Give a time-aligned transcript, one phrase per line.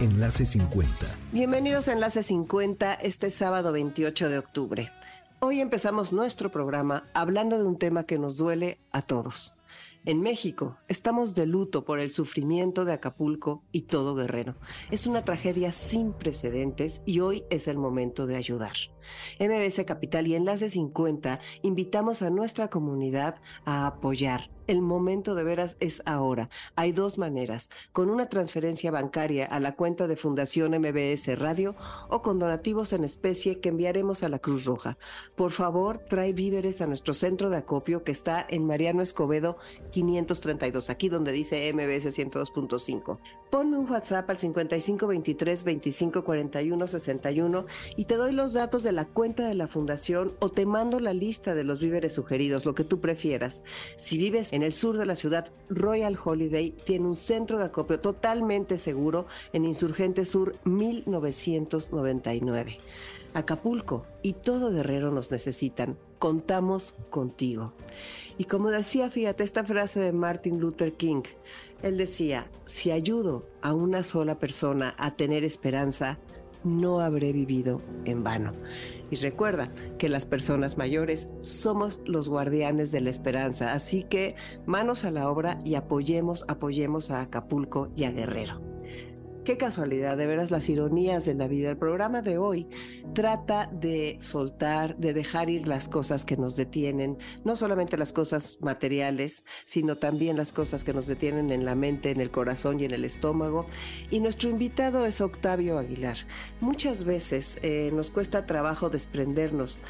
[0.00, 0.90] Enlace 50.
[1.30, 4.90] Bienvenidos a Enlace 50 este sábado 28 de octubre.
[5.40, 9.56] Hoy empezamos nuestro programa hablando de un tema que nos duele a todos.
[10.06, 14.56] En México estamos de luto por el sufrimiento de Acapulco y todo Guerrero.
[14.90, 18.72] Es una tragedia sin precedentes y hoy es el momento de ayudar.
[19.38, 25.76] MBS Capital y Enlace 50 invitamos a nuestra comunidad a apoyar el momento de veras
[25.80, 26.48] es ahora.
[26.76, 31.74] Hay dos maneras, con una transferencia bancaria a la cuenta de Fundación MBS Radio
[32.08, 34.96] o con donativos en especie que enviaremos a la Cruz Roja.
[35.34, 39.56] Por favor, trae víveres a nuestro centro de acopio que está en Mariano Escobedo
[39.90, 43.18] 532, aquí donde dice MBS 102.5.
[43.50, 49.44] Ponme un WhatsApp al 5523 2541 61 y te doy los datos de la cuenta
[49.46, 53.00] de la fundación o te mando la lista de los víveres sugeridos, lo que tú
[53.00, 53.64] prefieras.
[53.96, 57.98] Si vives en el sur de la ciudad, Royal Holiday tiene un centro de acopio
[57.98, 62.78] totalmente seguro en Insurgente Sur 1999.
[63.34, 65.98] Acapulco y todo Guerrero nos necesitan.
[66.18, 67.72] Contamos contigo.
[68.38, 71.22] Y como decía, fíjate esta frase de Martin Luther King,
[71.82, 76.18] él decía, si ayudo a una sola persona a tener esperanza,
[76.64, 78.52] no habré vivido en vano.
[79.10, 84.36] Y recuerda que las personas mayores somos los guardianes de la esperanza, así que
[84.66, 88.69] manos a la obra y apoyemos, apoyemos a Acapulco y a Guerrero.
[89.44, 91.70] Qué casualidad, de veras las ironías de la vida.
[91.70, 92.68] El programa de hoy
[93.14, 98.58] trata de soltar, de dejar ir las cosas que nos detienen, no solamente las cosas
[98.60, 102.84] materiales, sino también las cosas que nos detienen en la mente, en el corazón y
[102.84, 103.64] en el estómago.
[104.10, 106.18] Y nuestro invitado es Octavio Aguilar.
[106.60, 109.80] Muchas veces eh, nos cuesta trabajo desprendernos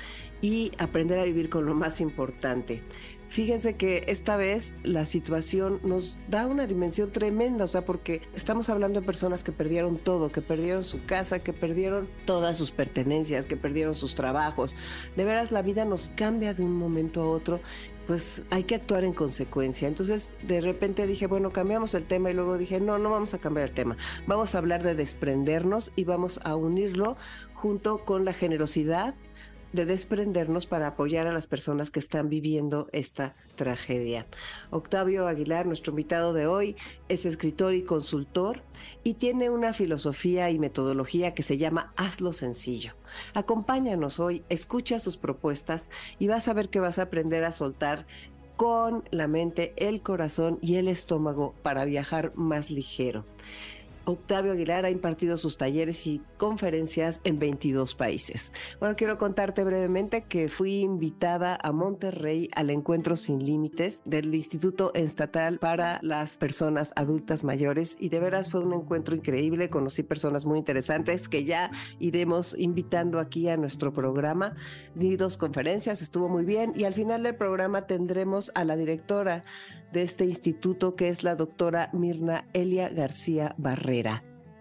[0.41, 2.82] y aprender a vivir con lo más importante.
[3.31, 8.69] Fíjense que esta vez la situación nos da una dimensión tremenda, o sea, porque estamos
[8.69, 13.47] hablando de personas que perdieron todo, que perdieron su casa, que perdieron todas sus pertenencias,
[13.47, 14.75] que perdieron sus trabajos.
[15.17, 17.61] De veras, la vida nos cambia de un momento a otro
[18.11, 19.87] pues hay que actuar en consecuencia.
[19.87, 23.39] Entonces, de repente dije, bueno, cambiamos el tema y luego dije, no, no vamos a
[23.39, 23.97] cambiar el tema.
[24.27, 27.17] Vamos a hablar de desprendernos y vamos a unirlo
[27.55, 29.15] junto con la generosidad
[29.72, 34.26] de desprendernos para apoyar a las personas que están viviendo esta tragedia.
[34.70, 36.76] Octavio Aguilar, nuestro invitado de hoy,
[37.08, 38.62] es escritor y consultor
[39.04, 42.94] y tiene una filosofía y metodología que se llama Hazlo sencillo.
[43.34, 45.88] Acompáñanos hoy, escucha sus propuestas
[46.19, 48.06] y vas a ver que vas a aprender a soltar
[48.56, 53.25] con la mente, el corazón y el estómago para viajar más ligero.
[54.05, 58.53] Octavio Aguilar ha impartido sus talleres y conferencias en 22 países.
[58.78, 64.93] Bueno, quiero contarte brevemente que fui invitada a Monterrey al Encuentro Sin Límites del Instituto
[64.94, 69.71] Estatal para las Personas Adultas Mayores y de veras fue un encuentro increíble.
[69.71, 74.55] Conocí personas muy interesantes que ya iremos invitando aquí a nuestro programa.
[74.94, 79.44] Di dos conferencias, estuvo muy bien y al final del programa tendremos a la directora
[79.93, 83.90] de este instituto que es la doctora Mirna Elia García Barrera.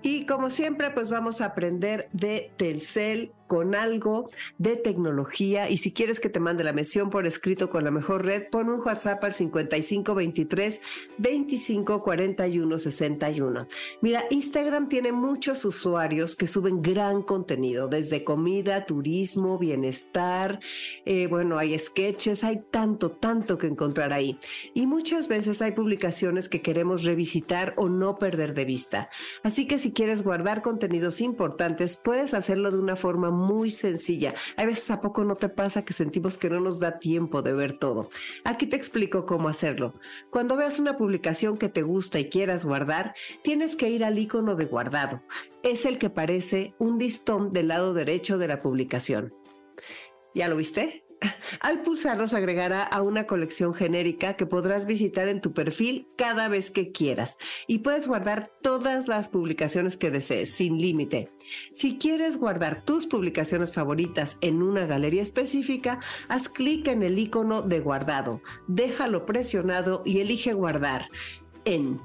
[0.01, 4.29] Y como siempre, pues vamos a aprender de Telcel con algo
[4.59, 8.23] de tecnología y si quieres que te mande la mención por escrito con la mejor
[8.23, 10.81] red, pon un WhatsApp al 5523
[11.17, 13.67] 2541 61.
[14.01, 20.59] Mira, Instagram tiene muchos usuarios que suben gran contenido, desde comida, turismo, bienestar,
[21.05, 24.38] eh, bueno, hay sketches, hay tanto, tanto que encontrar ahí.
[24.75, 29.09] Y muchas veces hay publicaciones que queremos revisitar o no perder de vista.
[29.41, 33.38] Así que si quieres guardar contenidos importantes, puedes hacerlo de una forma muy
[33.69, 34.33] sencilla.
[34.57, 37.53] A veces a poco no te pasa que sentimos que no nos da tiempo de
[37.53, 38.09] ver todo.
[38.44, 39.94] Aquí te explico cómo hacerlo.
[40.30, 43.13] Cuando veas una publicación que te gusta y quieras guardar,
[43.44, 45.21] tienes que ir al icono de guardado.
[45.63, 49.33] Es el que parece un listón del lado derecho de la publicación.
[50.36, 51.08] ¿Ya lo viste?
[51.60, 56.48] Al pulsarlo se agregará a una colección genérica que podrás visitar en tu perfil cada
[56.48, 57.38] vez que quieras.
[57.68, 61.30] Y puedes guardar todas las publicaciones que desees sin límite.
[61.71, 67.62] Si quieres guardar tus publicaciones favoritas en una galería específica, haz clic en el icono
[67.62, 71.10] de guardado, déjalo presionado y elige guardar
[71.65, 72.00] en.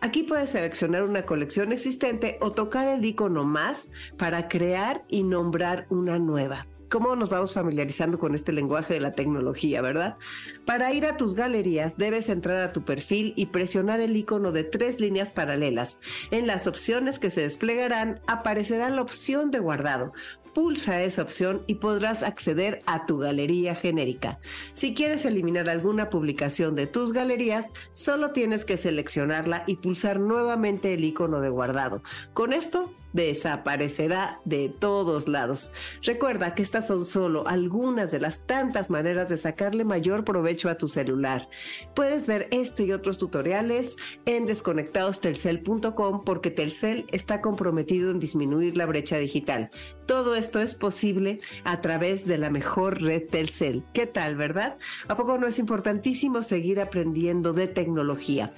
[0.00, 3.88] Aquí puedes seleccionar una colección existente o tocar el icono más
[4.18, 9.14] para crear y nombrar una nueva cómo nos vamos familiarizando con este lenguaje de la
[9.14, 10.16] tecnología, ¿verdad?
[10.64, 14.62] Para ir a tus galerías debes entrar a tu perfil y presionar el icono de
[14.62, 15.98] tres líneas paralelas.
[16.30, 20.12] En las opciones que se desplegarán aparecerá la opción de guardado
[20.54, 24.38] pulsa esa opción y podrás acceder a tu galería genérica.
[24.70, 30.94] Si quieres eliminar alguna publicación de tus galerías, solo tienes que seleccionarla y pulsar nuevamente
[30.94, 32.04] el icono de guardado.
[32.34, 35.72] Con esto desaparecerá de todos lados.
[36.02, 40.74] Recuerda que estas son solo algunas de las tantas maneras de sacarle mayor provecho a
[40.74, 41.48] tu celular.
[41.94, 43.96] Puedes ver este y otros tutoriales
[44.26, 49.70] en desconectadostelcel.com porque Telcel está comprometido en disminuir la brecha digital.
[50.06, 53.84] Todo esto es posible a través de la mejor red Telcel.
[53.94, 54.76] ¿Qué tal, verdad?
[55.06, 58.52] ¿A poco no es importantísimo seguir aprendiendo de tecnología?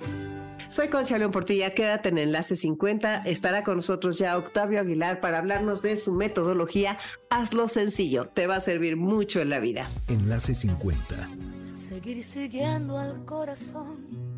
[0.69, 3.19] Soy Concha León Portilla, quédate en Enlace 50.
[3.19, 6.99] Estará con nosotros ya Octavio Aguilar para hablarnos de su metodología.
[7.31, 9.89] Hazlo sencillo, te va a servir mucho en la vida.
[10.09, 11.29] Enlace 50.
[11.75, 14.36] Seguir siguiendo al corazón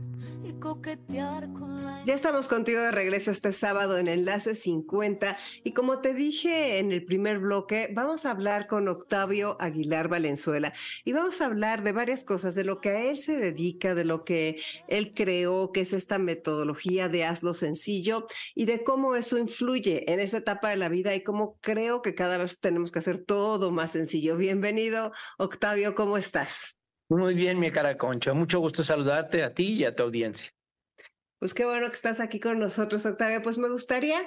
[0.60, 6.14] coquetear con Ya estamos contigo de regreso este sábado en Enlace 50 y como te
[6.14, 10.72] dije en el primer bloque, vamos a hablar con Octavio Aguilar Valenzuela
[11.04, 14.04] y vamos a hablar de varias cosas, de lo que a él se dedica, de
[14.04, 19.38] lo que él creó, que es esta metodología de hazlo sencillo y de cómo eso
[19.38, 23.00] influye en esa etapa de la vida y cómo creo que cada vez tenemos que
[23.00, 24.36] hacer todo más sencillo.
[24.36, 26.77] Bienvenido, Octavio, ¿cómo estás?
[27.10, 28.34] Muy bien, mi cara concha.
[28.34, 30.52] Mucho gusto saludarte a ti y a tu audiencia.
[31.38, 33.40] Pues qué bueno que estás aquí con nosotros, Octavia.
[33.40, 34.26] Pues me gustaría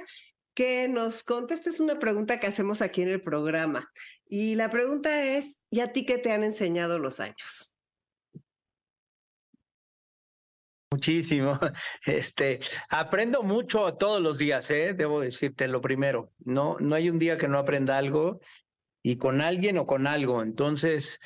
[0.55, 3.91] que nos contestes una pregunta que hacemos aquí en el programa.
[4.27, 7.77] Y la pregunta es, ¿y a ti qué te han enseñado los años?
[10.91, 11.59] Muchísimo.
[12.05, 14.93] Este, aprendo mucho todos los días, ¿eh?
[14.93, 16.31] debo decirte lo primero.
[16.39, 18.39] No, no hay un día que no aprenda algo
[19.03, 20.41] y con alguien o con algo.
[20.41, 21.19] Entonces,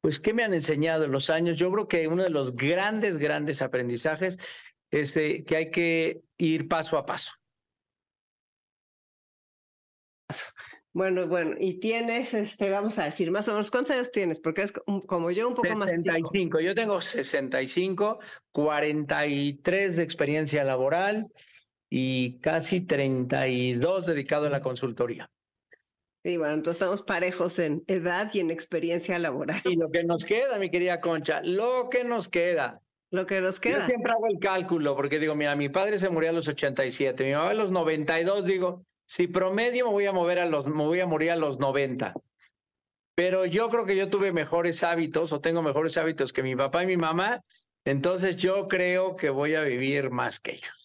[0.00, 1.58] pues, ¿qué me han enseñado en los años?
[1.58, 4.38] Yo creo que uno de los grandes, grandes aprendizajes
[4.90, 7.32] es que hay que ir paso a paso.
[10.92, 14.40] Bueno, bueno, y tienes, este, vamos a decir, más o menos, ¿cuántos años tienes?
[14.40, 14.72] Porque es
[15.06, 15.92] como yo un poco más
[16.32, 16.60] chico.
[16.60, 18.18] yo tengo 65,
[18.50, 21.28] 43 de experiencia laboral
[21.88, 25.30] y casi 32 dedicado a la consultoría.
[26.24, 29.60] Sí, bueno, entonces estamos parejos en edad y en experiencia laboral.
[29.64, 32.80] Y lo que nos queda, mi querida Concha, lo que nos queda.
[33.10, 33.80] Lo que nos queda.
[33.80, 37.24] Yo siempre hago el cálculo, porque digo, mira, mi padre se murió a los 87,
[37.24, 40.84] mi mamá a los 92, digo, si promedio me voy a mover a los, me
[40.84, 42.14] voy a morir a los 90.
[43.14, 46.82] Pero yo creo que yo tuve mejores hábitos o tengo mejores hábitos que mi papá
[46.82, 47.42] y mi mamá,
[47.84, 50.77] entonces yo creo que voy a vivir más que ellos.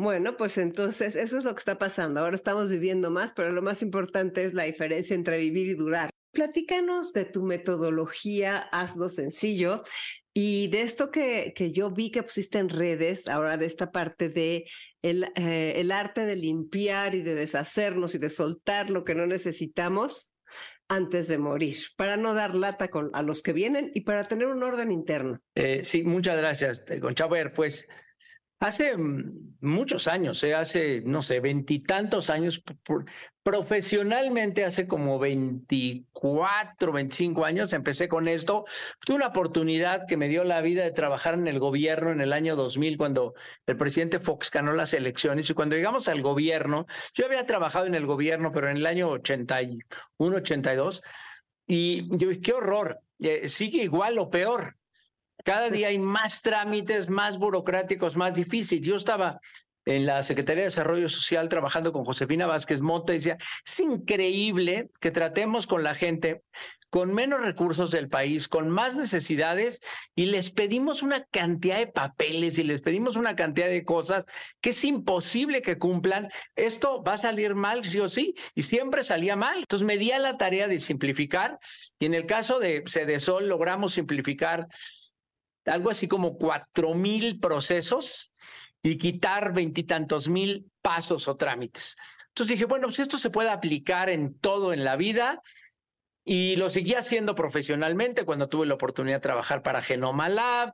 [0.00, 2.20] Bueno, pues entonces eso es lo que está pasando.
[2.20, 6.08] Ahora estamos viviendo más, pero lo más importante es la diferencia entre vivir y durar.
[6.32, 9.82] Platícanos de tu metodología, hazlo sencillo.
[10.32, 14.30] Y de esto que, que yo vi que pusiste en redes, ahora de esta parte
[14.30, 14.64] de
[15.02, 19.26] el, eh, el arte de limpiar y de deshacernos y de soltar lo que no
[19.26, 20.32] necesitamos
[20.88, 24.46] antes de morir, para no dar lata con, a los que vienen y para tener
[24.46, 25.42] un orden interno.
[25.54, 27.52] Eh, sí, muchas gracias, Conchaber.
[27.52, 27.86] Pues
[28.60, 30.54] Hace mm, muchos años, ¿eh?
[30.54, 32.62] hace, no sé, veintitantos años,
[33.42, 38.66] profesionalmente hace como 24, 25 años empecé con esto.
[39.06, 42.34] Tuve una oportunidad que me dio la vida de trabajar en el gobierno en el
[42.34, 43.32] año 2000 cuando
[43.64, 47.94] el presidente Fox ganó las elecciones y cuando llegamos al gobierno, yo había trabajado en
[47.94, 51.02] el gobierno, pero en el año 81, 82,
[51.66, 54.76] y yo, qué horror, eh, sigue igual o peor.
[55.44, 58.86] Cada día hay más trámites, más burocráticos, más difíciles.
[58.86, 59.40] Yo estaba
[59.84, 64.90] en la Secretaría de Desarrollo Social trabajando con Josefina Vázquez Mota y decía, es increíble
[65.00, 66.42] que tratemos con la gente
[66.90, 69.80] con menos recursos del país, con más necesidades
[70.16, 74.26] y les pedimos una cantidad de papeles y les pedimos una cantidad de cosas
[74.60, 76.28] que es imposible que cumplan.
[76.56, 79.60] Esto va a salir mal, sí o sí, y siempre salía mal.
[79.60, 81.58] Entonces me di a la tarea de simplificar
[82.00, 84.66] y en el caso de Cedesol logramos simplificar
[85.66, 88.32] algo así como cuatro mil procesos
[88.82, 91.96] y quitar veintitantos mil pasos o trámites.
[92.28, 95.42] Entonces dije, bueno, si esto se puede aplicar en todo en la vida,
[96.22, 100.72] y lo seguí haciendo profesionalmente cuando tuve la oportunidad de trabajar para Genoma Lab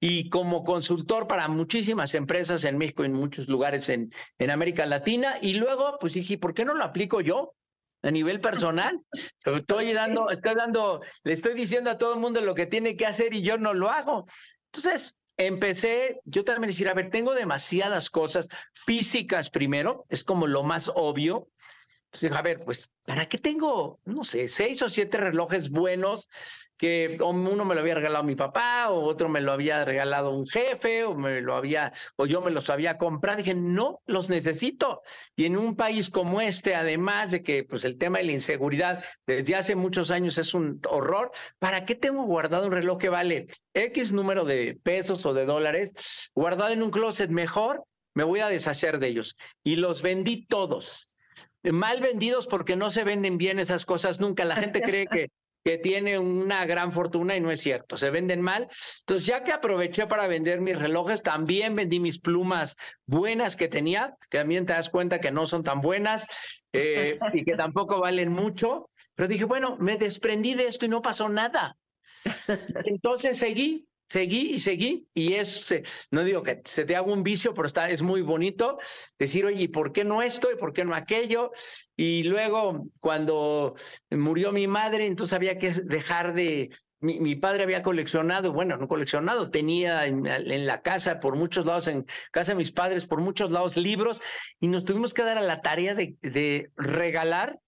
[0.00, 4.86] y como consultor para muchísimas empresas en México y en muchos lugares en, en América
[4.86, 5.36] Latina.
[5.40, 7.54] Y luego, pues dije, ¿por qué no lo aplico yo?
[8.06, 9.00] A nivel personal.
[9.44, 13.06] Estoy dando, estoy dando, le estoy diciendo a todo el mundo lo que tiene que
[13.06, 14.26] hacer y yo no lo hago.
[14.72, 20.62] Entonces, empecé, yo también decir, a ver, tengo demasiadas cosas físicas primero, es como lo
[20.62, 21.48] más obvio.
[22.16, 26.30] Entonces, a ver, pues, ¿para qué tengo, no sé, seis o siete relojes buenos
[26.78, 30.46] que uno me lo había regalado mi papá, o otro me lo había regalado un
[30.46, 33.38] jefe, o me lo había, o yo me los había comprado.
[33.38, 35.02] Dije, no, los necesito.
[35.34, 39.04] Y en un país como este, además de que pues el tema de la inseguridad
[39.26, 43.48] desde hace muchos años es un horror, ¿para qué tengo guardado un reloj que vale
[43.74, 47.84] X número de pesos o de dólares guardado en un closet mejor?
[48.14, 49.36] Me voy a deshacer de ellos.
[49.62, 51.06] Y los vendí todos
[51.72, 54.44] mal vendidos porque no se venden bien esas cosas nunca.
[54.44, 55.30] La gente cree que
[55.66, 58.68] que tiene una gran fortuna y no es cierto, se venden mal.
[59.00, 64.14] Entonces, ya que aproveché para vender mis relojes, también vendí mis plumas buenas que tenía,
[64.30, 66.28] que también te das cuenta que no son tan buenas
[66.72, 68.90] eh, y que tampoco valen mucho.
[69.16, 71.76] Pero dije, bueno, me desprendí de esto y no pasó nada.
[72.84, 75.74] Entonces seguí, seguí y seguí y es,
[76.10, 78.78] no digo que se te haga un vicio, pero está, es muy bonito
[79.18, 80.50] decir, oye, ¿y por qué no esto?
[80.50, 81.52] ¿Y por qué no aquello?
[81.96, 83.74] Y luego cuando
[84.10, 86.70] murió mi madre, entonces había que dejar de...
[86.98, 92.06] Mi, padre había coleccionado, bueno, no coleccionado, tenía en, la casa, por muchos lados, en
[92.32, 94.22] casa de mis padres, por muchos lados, libros,
[94.60, 97.60] y nos tuvimos que dar a la tarea de, de regalar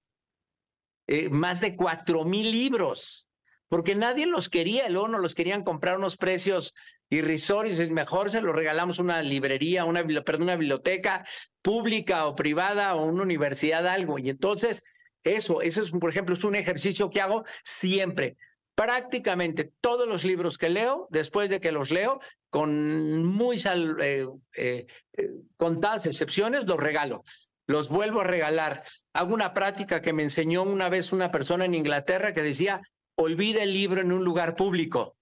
[1.07, 3.27] eh, más de cuatro mil libros
[3.69, 6.75] porque nadie los quería, luego nos los querían comprar unos precios
[7.11, 11.27] irrisorios, es mejor se los regalamos una librería, una, perdón, una biblioteca
[11.63, 14.19] pública o privada o una universidad, algo.
[14.19, 14.85] Y entonces,
[15.23, 18.37] eso, eso es, por ejemplo, es un ejercicio que hago siempre.
[18.75, 24.27] Prácticamente todos los libros que leo, después de que los leo, con muy sal, eh,
[24.57, 27.25] eh, eh, contadas excepciones, los regalo
[27.69, 28.83] los vuelvo a regalar.
[29.13, 32.81] Hago una práctica que me enseñó una vez una persona en Inglaterra que decía,
[33.19, 35.17] olvida el libro en un lugar público.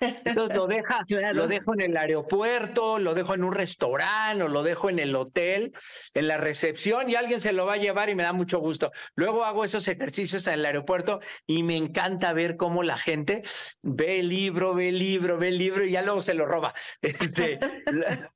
[0.00, 1.04] Entonces lo deja,
[1.34, 5.14] lo dejo en el aeropuerto, lo dejo en un restaurante o lo dejo en el
[5.14, 5.72] hotel,
[6.14, 8.90] en la recepción y alguien se lo va a llevar y me da mucho gusto.
[9.14, 13.42] Luego hago esos ejercicios en el aeropuerto y me encanta ver cómo la gente
[13.82, 16.74] ve el libro, ve el libro, ve el libro y ya luego se lo roba.
[17.28, 17.58] Este,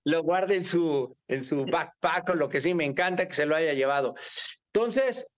[0.05, 3.47] lo guarda en su, en su backpack o lo que sí, me encanta que se
[3.47, 4.15] lo haya llevado.
[4.73, 5.29] Entonces,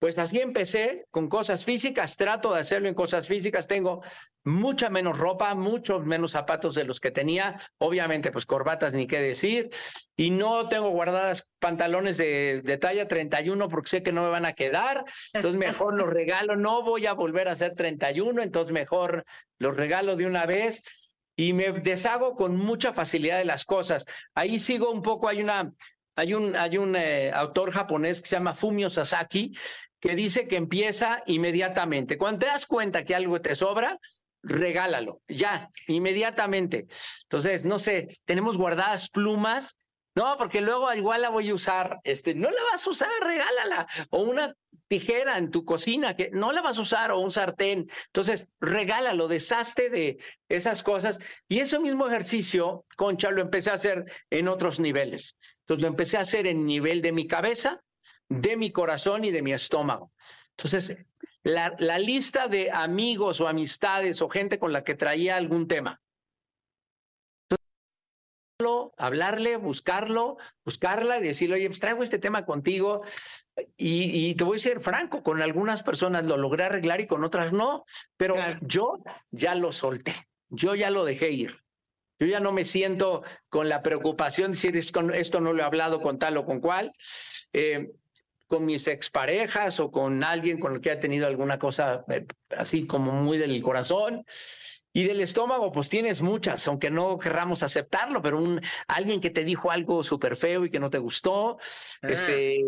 [0.00, 4.02] pues así empecé con cosas físicas, trato de hacerlo en cosas físicas, tengo
[4.44, 9.20] mucha menos ropa, muchos menos zapatos de los que tenía, obviamente pues corbatas ni qué
[9.20, 9.68] decir,
[10.16, 14.46] y no tengo guardadas pantalones de, de talla 31 porque sé que no me van
[14.46, 15.04] a quedar,
[15.34, 19.26] entonces mejor los regalo, no voy a volver a hacer 31, entonces mejor
[19.58, 20.82] los regalo de una vez
[21.36, 24.06] y me deshago con mucha facilidad de las cosas.
[24.34, 25.72] Ahí sigo un poco, hay una,
[26.16, 29.56] hay un, hay un eh, autor japonés que se llama Fumio Sasaki,
[30.00, 32.18] que dice que empieza inmediatamente.
[32.18, 33.98] Cuando te das cuenta que algo te sobra,
[34.42, 36.86] regálalo, ya, inmediatamente.
[37.22, 39.76] Entonces, no sé, tenemos guardadas plumas,
[40.14, 43.86] no, porque luego igual la voy a usar, este, no la vas a usar, regálala,
[44.10, 44.54] o una
[44.88, 47.88] tijera en tu cocina que no la vas a usar, o un sartén.
[48.06, 51.20] Entonces, regálalo, deshazte de esas cosas.
[51.46, 55.36] Y ese mismo ejercicio, Concha, lo empecé a hacer en otros niveles.
[55.60, 57.80] Entonces, lo empecé a hacer en nivel de mi cabeza,
[58.30, 60.12] de mi corazón y de mi estómago.
[60.56, 60.96] Entonces,
[61.42, 66.00] la, la, lista de amigos o amistades o gente con la que traía algún tema.
[68.96, 73.02] hablarle, buscarlo, buscarla y decirle, oye, pues traigo este tema contigo.
[73.76, 77.24] Y, y, te voy a ser franco, con algunas personas lo logré arreglar y con
[77.24, 77.84] otras no,
[78.16, 80.14] pero yo ya lo solté,
[80.48, 81.58] yo ya lo dejé ir.
[82.18, 86.02] Yo ya no me siento con la preocupación de decir esto no lo he hablado
[86.02, 86.92] con tal o con cual.
[87.54, 87.90] Eh,
[88.50, 92.26] con mis exparejas o con alguien con el que ha tenido alguna cosa eh,
[92.56, 94.26] así como muy del corazón.
[94.92, 99.44] Y del estómago, pues tienes muchas, aunque no querramos aceptarlo, pero un, alguien que te
[99.44, 101.58] dijo algo súper feo y que no te gustó,
[102.02, 102.08] ah.
[102.08, 102.60] este,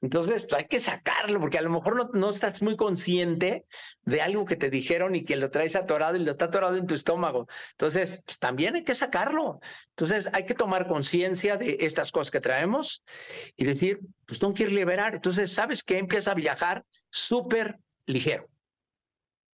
[0.00, 3.66] entonces pues, hay que sacarlo, porque a lo mejor no, no, estás muy consciente
[4.02, 6.86] de algo que te dijeron y que lo traes atorado y lo está atorado en
[6.86, 7.48] tu estómago.
[7.72, 9.60] Entonces, pues, también hay que sacarlo.
[9.90, 13.04] Entonces, hay que tomar conciencia de estas cosas que traemos
[13.56, 15.14] y decir, pues no quiero liberar.
[15.14, 15.98] Entonces, ¿sabes qué?
[15.98, 18.48] Empieza a viajar súper ligero.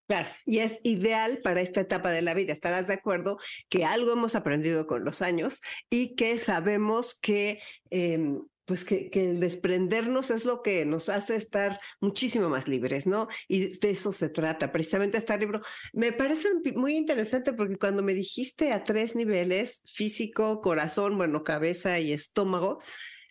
[0.06, 2.52] Claro, y es ideal para esta etapa de la vida.
[2.52, 3.38] Estarás de acuerdo
[3.70, 9.40] que algo hemos aprendido con los años y que sabemos que em, pues que, el
[9.40, 13.28] desprendernos es lo que nos hace estar muchísimo más libres, ¿no?
[13.48, 15.60] Y de eso se trata, precisamente este libro.
[15.92, 21.98] Me parece muy interesante porque cuando me dijiste a tres niveles, físico, corazón, bueno, cabeza
[22.00, 22.80] y estómago,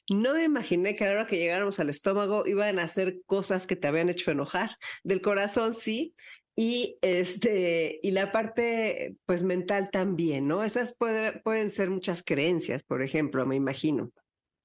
[0.10, 3.66] no me imaginé que a la hora que llegáramos al estómago iban a hacer cosas
[3.66, 4.78] que te habían hecho enojar.
[5.04, 6.14] Del corazón sí,
[6.56, 10.64] Y, este, y la parte pues mental también, ¿no?
[10.64, 14.12] Esas pueden ser muchas creencias, por ejemplo, me imagino.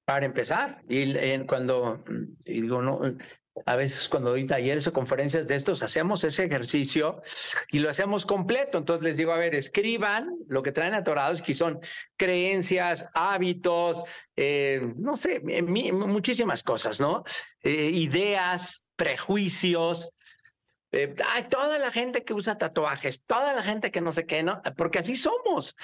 [0.09, 1.13] Para empezar, y
[1.45, 2.03] cuando
[2.43, 2.99] digo, no,
[3.67, 7.21] a veces cuando doy talleres o conferencias de estos, hacemos ese ejercicio
[7.71, 8.79] y lo hacemos completo.
[8.79, 11.79] Entonces les digo, a ver, escriban lo que traen atorados, que son
[12.17, 14.03] creencias, hábitos,
[14.35, 15.41] eh, no sé,
[15.91, 17.23] muchísimas cosas, ¿no?
[17.61, 20.09] Eh, ideas, prejuicios.
[20.91, 21.15] Eh,
[21.49, 24.61] toda la gente que usa tatuajes, toda la gente que no sé qué, ¿no?
[24.75, 25.75] Porque así somos.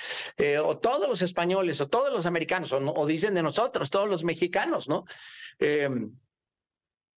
[0.63, 4.89] o todos los españoles, o todos los americanos, o, dicen de nosotros, todos los mexicanos,
[4.89, 5.05] ¿no?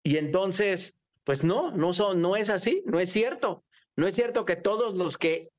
[0.06, 3.64] Y entonces, pues no, no, son, no es así, no es cierto.
[3.96, 5.50] No es cierto que todos los que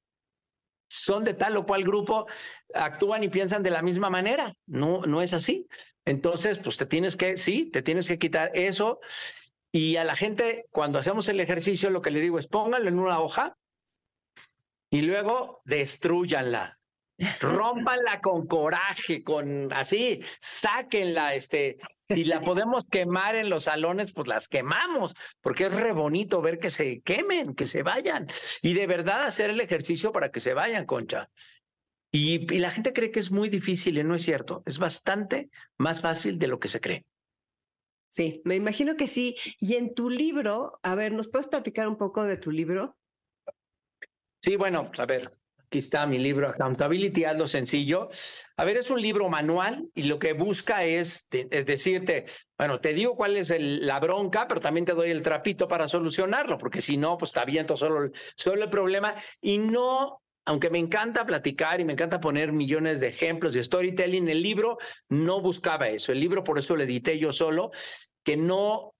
[0.89, 2.27] son de tal o cual grupo
[2.73, 4.55] actúan y piensan de la misma manera.
[4.65, 5.67] No, no es así.
[6.05, 9.01] Entonces, pues te tienes que, sí, te tienes que quitar eso.
[9.71, 12.99] Y a la gente, cuando hacemos el ejercicio, lo que le digo es pónganlo en
[12.99, 13.57] una hoja
[14.89, 16.77] y luego destruyanla.
[17.41, 24.27] Rómpanla con coraje, con así, sáquenla, este, si la podemos quemar en los salones, pues
[24.27, 28.27] las quemamos, porque es re bonito ver que se quemen, que se vayan,
[28.61, 31.29] y de verdad hacer el ejercicio para que se vayan, concha.
[32.11, 35.49] Y, y la gente cree que es muy difícil y no es cierto, es bastante
[35.77, 37.03] más fácil de lo que se cree.
[38.17, 39.35] Sí, me imagino que sí.
[39.59, 42.97] Y en tu libro, a ver, ¿nos puedes platicar un poco de tu libro?
[44.41, 48.09] Sí, bueno, a ver, Aquí está mi libro Accountability, hazlo sencillo.
[48.55, 52.25] A ver, es un libro manual y lo que busca es, decirte,
[52.57, 56.57] bueno, te digo cuál es la bronca, pero también te doy el trapito para solucionarlo,
[56.57, 61.25] porque si no, pues está viento solo, solo el problema y no aunque me encanta
[61.25, 64.77] platicar y me encanta poner millones de ejemplos de storytelling, el libro
[65.09, 66.13] no buscaba eso.
[66.13, 67.71] El libro, por eso lo edité yo solo,
[68.27, 68.93] que no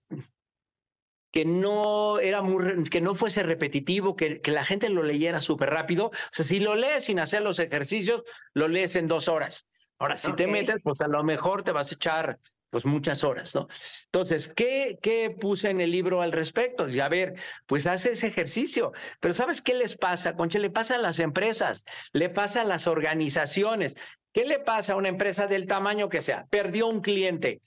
[1.30, 5.68] que no era muy, que no fuese repetitivo, que, que la gente lo leyera súper
[5.68, 6.06] rápido.
[6.06, 8.22] O sea, si lo lees sin hacer los ejercicios,
[8.54, 9.68] lo lees en dos horas.
[9.98, 12.38] Ahora, si te metes, pues a lo mejor te vas a echar
[12.70, 13.68] pues muchas horas, ¿no?
[14.06, 16.88] Entonces, ¿qué, ¿qué puse en el libro al respecto?
[16.88, 17.34] Y a ver,
[17.66, 18.92] pues hace ese ejercicio.
[19.20, 20.58] Pero ¿sabes qué les pasa, Concha?
[20.58, 23.94] Le pasa a las empresas, le pasa a las organizaciones.
[24.32, 26.46] ¿Qué le pasa a una empresa del tamaño que sea?
[26.48, 27.60] Perdió un cliente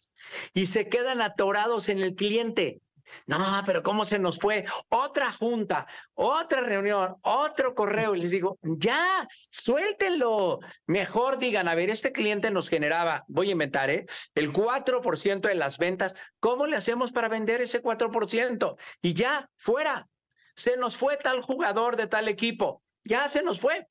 [0.54, 2.82] y se quedan atorados en el cliente.
[3.28, 4.66] No, pero ¿cómo se nos fue?
[4.90, 8.16] Otra junta, otra reunión, otro correo.
[8.16, 10.60] Y les digo, ya, suéltenlo.
[10.86, 14.06] Mejor digan, a ver, este cliente nos generaba, voy a inventar, ¿eh?
[14.36, 16.16] El 4% de las ventas.
[16.40, 18.78] ¿Cómo le hacemos para vender ese 4%?
[19.02, 20.08] Y ya, fuera.
[20.56, 22.84] Se nos fue tal jugador de tal equipo.
[23.04, 23.88] Ya se nos fue.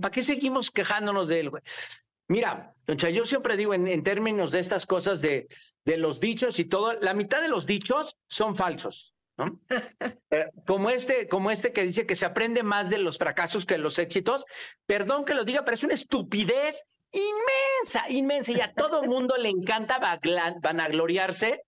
[0.00, 1.50] ¿Para qué seguimos quejándonos de él?
[2.32, 5.48] Mira, yo siempre digo en, términos de estas cosas de,
[5.84, 9.14] de, los dichos y todo, la mitad de los dichos son falsos.
[9.36, 9.60] ¿no?
[10.30, 13.74] Eh, como, este, como este que dice que se aprende más de los fracasos que
[13.74, 14.46] de los éxitos.
[14.86, 18.52] Perdón que lo diga, pero es una estupidez inmensa, inmensa.
[18.52, 20.00] Y a todo mundo le encanta
[20.62, 21.64] vanagloriarse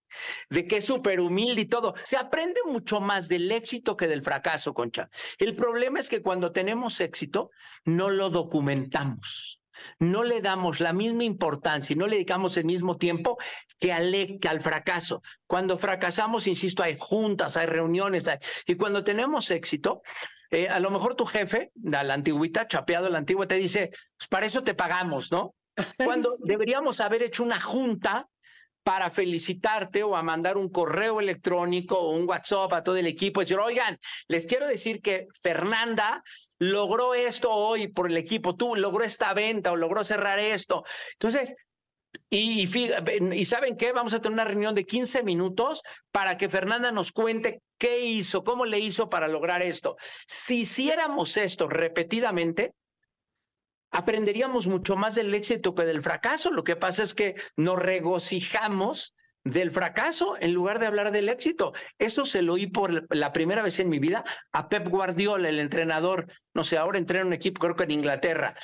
[0.49, 1.95] de que es súper humilde y todo.
[2.05, 5.11] Se aprende mucho más del éxito que del fracaso, Concha.
[5.37, 7.51] El problema es que cuando tenemos éxito,
[7.85, 9.61] no lo documentamos
[9.99, 13.39] no le damos la misma importancia y no le dedicamos el mismo tiempo
[13.79, 15.23] que al, que al fracaso.
[15.47, 18.31] Cuando fracasamos, insisto, hay juntas, hay reuniones,
[18.67, 20.03] y cuando tenemos éxito,
[20.51, 24.29] eh, a lo mejor tu jefe, la, la antigüita, chapeado la antigua, te dice, pues
[24.29, 25.55] para eso te pagamos, ¿no?
[25.99, 28.29] Cuando deberíamos haber hecho una junta
[28.85, 33.41] para felicitarte o a mandar un correo electrónico o un WhatsApp a todo el equipo
[33.41, 36.23] y decir, oigan, les quiero decir que Fernanda
[36.59, 40.85] logró esto hoy por el equipo, tú logró esta venta o logró cerrar esto.
[41.15, 41.55] Entonces,
[42.31, 42.69] y,
[43.33, 47.11] y, saben qué, vamos a tener una reunión de 15 minutos para que Fernanda nos
[47.11, 49.97] cuente qué hizo, cómo le hizo para lograr esto.
[50.27, 52.73] Si hiciéramos esto repetidamente,
[53.95, 56.51] aprenderíamos mucho más del éxito que del fracaso.
[56.51, 61.73] Lo que pasa es que nos regocijamos del fracaso en lugar de hablar del éxito.
[61.99, 65.61] Esto se lo oí por la primera vez en mi vida a Pep Guardiola, el
[65.61, 68.57] entrenador, no sé, ahora entrena un equipo, creo que en Inglaterra.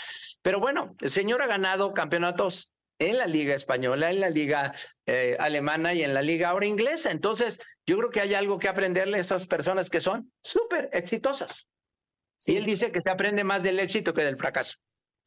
[0.43, 4.75] Pero bueno, el señor ha ganado campeonatos en la liga española, en la liga
[5.07, 7.13] eh, alemana y en la liga ahora inglesa.
[7.13, 11.69] Entonces, yo creo que hay algo que aprenderle a esas personas que son súper exitosas.
[12.47, 14.77] Y él dice que se aprende más del éxito que del fracaso.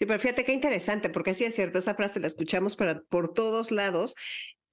[0.05, 3.71] Pero fíjate qué interesante, porque sí es cierto, esa frase la escuchamos para, por todos
[3.71, 4.15] lados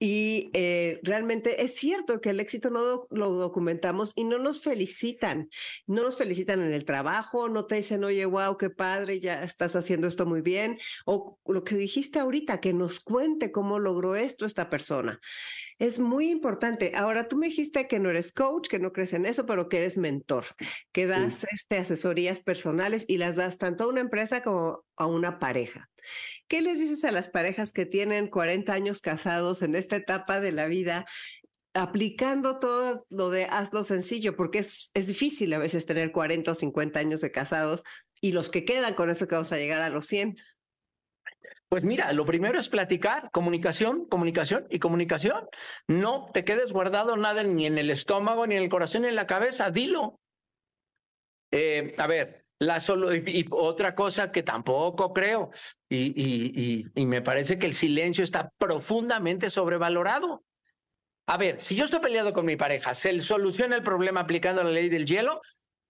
[0.03, 5.47] y eh, realmente es cierto que el éxito no lo documentamos y no nos felicitan,
[5.85, 9.75] no nos felicitan en el trabajo, no te dicen, oye, wow, qué padre, ya estás
[9.75, 14.47] haciendo esto muy bien, o lo que dijiste ahorita, que nos cuente cómo logró esto
[14.47, 15.21] esta persona.
[15.81, 16.91] Es muy importante.
[16.93, 19.77] Ahora, tú me dijiste que no eres coach, que no crees en eso, pero que
[19.77, 20.45] eres mentor,
[20.91, 25.39] que das este, asesorías personales y las das tanto a una empresa como a una
[25.39, 25.89] pareja.
[26.47, 30.51] ¿Qué les dices a las parejas que tienen 40 años casados en esta etapa de
[30.51, 31.07] la vida
[31.73, 36.53] aplicando todo lo de hazlo sencillo, porque es, es difícil a veces tener 40 o
[36.53, 37.83] 50 años de casados
[38.21, 40.35] y los que quedan con eso que vamos a llegar a los 100.
[41.71, 45.47] Pues mira, lo primero es platicar, comunicación, comunicación y comunicación.
[45.87, 49.15] No te quedes guardado nada ni en el estómago, ni en el corazón, ni en
[49.15, 50.19] la cabeza, dilo.
[51.49, 55.51] Eh, a ver, la solo, y, otra cosa que tampoco creo,
[55.87, 60.43] y, y, y, me parece que el silencio está profundamente sobrevalorado.
[61.27, 64.71] A ver, si yo estoy peleado con mi pareja, ¿se soluciona el problema aplicando la
[64.71, 65.39] ley del hielo?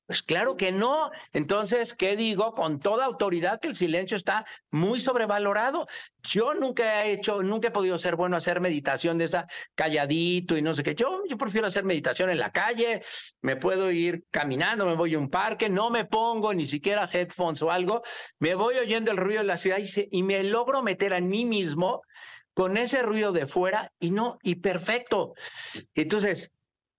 [0.05, 1.09] Pues claro que no.
[1.31, 2.53] Entonces, ¿qué digo?
[2.53, 5.87] Con toda autoridad que el silencio está muy sobrevalorado.
[6.23, 10.61] Yo nunca he hecho, nunca he podido ser bueno hacer meditación de esa calladito y
[10.61, 10.95] no sé qué.
[10.95, 13.01] Yo, yo prefiero hacer meditación en la calle,
[13.41, 17.61] me puedo ir caminando, me voy a un parque, no me pongo ni siquiera headphones
[17.61, 18.01] o algo,
[18.39, 21.45] me voy oyendo el ruido de la ciudad y, y me logro meter a mí
[21.45, 22.01] mismo
[22.53, 25.33] con ese ruido de fuera y no, y perfecto.
[25.95, 26.51] Entonces,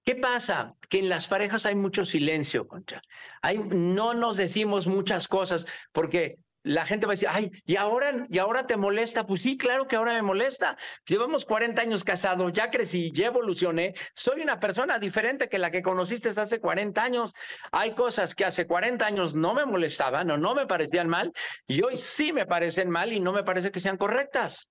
[0.04, 0.74] ¿Qué pasa?
[0.88, 3.02] Que en las parejas hay mucho silencio, contra.
[3.40, 8.24] Hay, no nos decimos muchas cosas porque la gente va a decir, ay, ¿y ahora,
[8.28, 9.26] ¿y ahora te molesta?
[9.26, 10.76] Pues sí, claro que ahora me molesta.
[11.06, 13.94] Llevamos 40 años casados, ya crecí, ya evolucioné.
[14.14, 17.32] Soy una persona diferente que la que conociste hace 40 años.
[17.72, 21.32] Hay cosas que hace 40 años no me molestaban o no me parecían mal
[21.66, 24.68] y hoy sí me parecen mal y no me parece que sean correctas.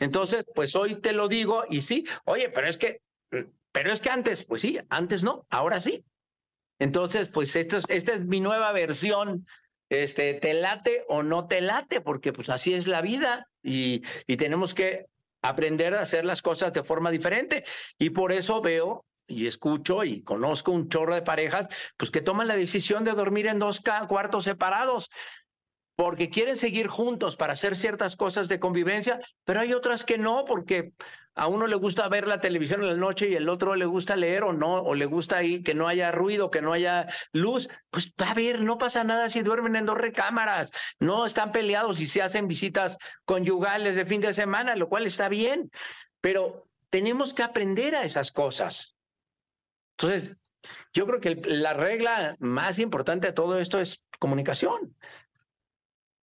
[0.00, 3.00] Entonces, pues hoy te lo digo y sí, oye, pero es que
[3.76, 6.02] pero es que antes, pues sí, antes no, ahora sí.
[6.78, 9.46] Entonces, pues esto esta es mi nueva versión.
[9.90, 14.38] Este, te late o no te late, porque pues así es la vida y, y
[14.38, 15.04] tenemos que
[15.42, 17.64] aprender a hacer las cosas de forma diferente.
[17.98, 22.48] Y por eso veo y escucho y conozco un chorro de parejas, pues que toman
[22.48, 25.10] la decisión de dormir en dos cuartos separados
[25.96, 30.44] porque quieren seguir juntos para hacer ciertas cosas de convivencia, pero hay otras que no,
[30.44, 30.92] porque
[31.34, 34.14] a uno le gusta ver la televisión en la noche y el otro le gusta
[34.14, 37.70] leer o no, o le gusta ahí que no haya ruido, que no haya luz.
[37.90, 42.06] Pues a ver, no pasa nada si duermen en dos recámaras, no están peleados y
[42.06, 45.70] se hacen visitas conyugales de fin de semana, lo cual está bien,
[46.20, 48.96] pero tenemos que aprender a esas cosas.
[49.98, 50.42] Entonces,
[50.92, 54.94] yo creo que la regla más importante de todo esto es comunicación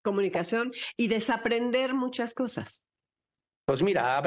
[0.04, 2.86] comunicación y desaprender muchas cosas.
[3.66, 4.22] Pues mira,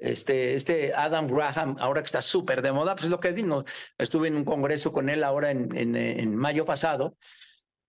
[0.00, 3.64] este, este Adam Graham, ahora que está súper de moda, pues lo que vino,
[3.96, 7.16] estuve en un congreso con él ahora en, en, mayo pasado,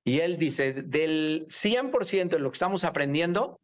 [0.06, 3.60] y él dice, del 100% de lo que estamos aprendiendo,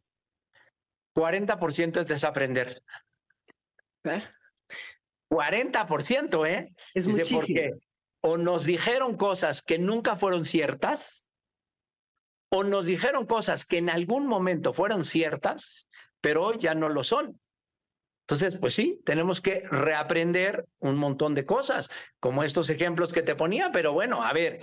[1.16, 2.82] 40% es desaprender.
[4.04, 4.24] ¿Eh?
[5.30, 6.74] 40%, ¿eh?
[6.92, 7.40] Es dice, muchísimo.
[7.40, 7.70] Porque
[8.22, 11.26] o nos dijeron cosas que nunca fueron ciertas,
[12.50, 15.88] o nos dijeron cosas que en algún momento fueron ciertas,
[16.20, 17.40] pero hoy ya no lo son.
[18.22, 23.34] Entonces, pues sí, tenemos que reaprender un montón de cosas, como estos ejemplos que te
[23.34, 24.60] ponía, pero bueno, a ver,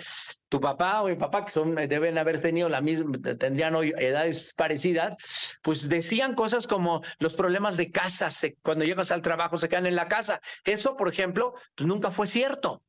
[0.47, 5.17] tu papá o mi papá, que deben haber tenido la misma, tendrían hoy edades parecidas,
[5.62, 8.30] pues decían cosas como los problemas de casa,
[8.62, 10.39] cuando llegas al trabajo se quedan en la casa.
[10.63, 12.84] Eso, por ejemplo, pues nunca fue cierto.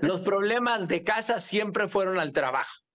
[0.00, 2.85] Los problemas de casa siempre fueron al trabajo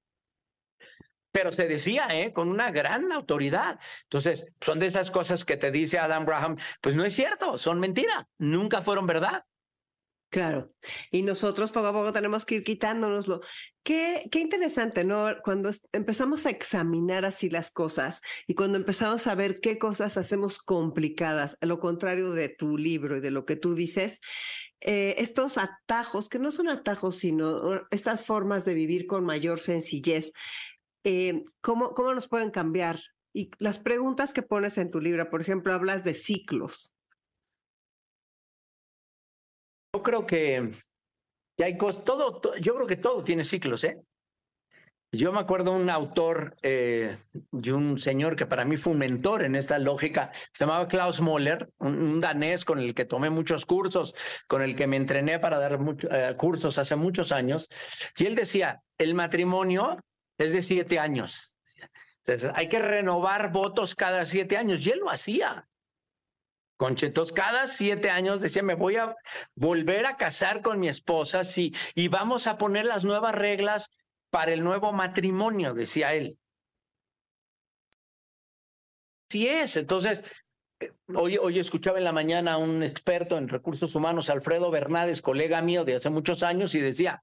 [1.31, 2.33] pero se decía, ¿eh?
[2.33, 3.79] Con una gran autoridad.
[4.03, 7.79] Entonces, son de esas cosas que te dice Adam Graham, pues no es cierto, son
[7.79, 9.45] mentira, nunca fueron verdad.
[10.29, 10.73] Claro,
[11.11, 13.41] y nosotros poco a poco tenemos que ir quitándonoslo.
[13.83, 15.27] Qué, qué interesante, ¿no?
[15.43, 20.59] Cuando empezamos a examinar así las cosas y cuando empezamos a ver qué cosas hacemos
[20.59, 24.21] complicadas, lo contrario de tu libro y de lo que tú dices,
[24.79, 30.31] eh, estos atajos, que no son atajos, sino estas formas de vivir con mayor sencillez,
[31.03, 32.99] eh, ¿cómo, ¿cómo nos pueden cambiar?
[33.33, 36.93] Y las preguntas que pones en tu libro, por ejemplo, hablas de ciclos.
[39.93, 40.71] Yo creo que,
[41.61, 44.01] hay todo, yo creo que todo tiene ciclos, ¿eh?
[45.13, 47.17] Yo me acuerdo un autor eh,
[47.51, 51.19] de un señor que para mí fue un mentor en esta lógica, se llamaba Klaus
[51.19, 54.15] Moller, un, danés con el que tomé muchos cursos,
[54.47, 55.77] con el que me entrené para dar
[56.09, 57.67] eh, cursos hace muchos años,
[58.15, 59.97] y él decía, el matrimonio
[60.45, 61.55] es de siete años.
[62.53, 64.85] Hay que renovar votos cada siete años.
[64.85, 65.67] Y él lo hacía.
[66.77, 69.15] Conchetos, cada siete años decía, me voy a
[69.53, 73.91] volver a casar con mi esposa, sí, y vamos a poner las nuevas reglas
[74.31, 76.39] para el nuevo matrimonio, decía él.
[79.29, 80.23] Así es, entonces,
[81.13, 85.61] Hoy, hoy escuchaba en la mañana a un experto en recursos humanos, Alfredo Bernades, colega
[85.61, 87.21] mío de hace muchos años, y decía,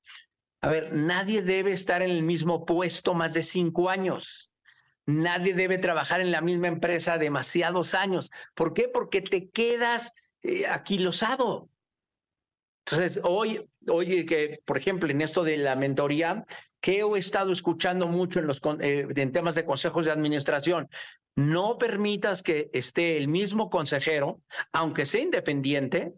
[0.61, 4.53] a ver, nadie debe estar en el mismo puesto más de cinco años.
[5.07, 8.31] Nadie debe trabajar en la misma empresa demasiados años.
[8.55, 8.89] ¿Por qué?
[8.89, 11.71] Porque te quedas eh, aquilosado.
[12.85, 16.45] Entonces, hoy, hoy que, por ejemplo, en esto de la mentoría,
[16.81, 20.89] que he estado escuchando mucho en, los, eh, en temas de consejos de administración,
[21.37, 24.41] no permitas que esté el mismo consejero,
[24.73, 26.15] aunque sea independiente,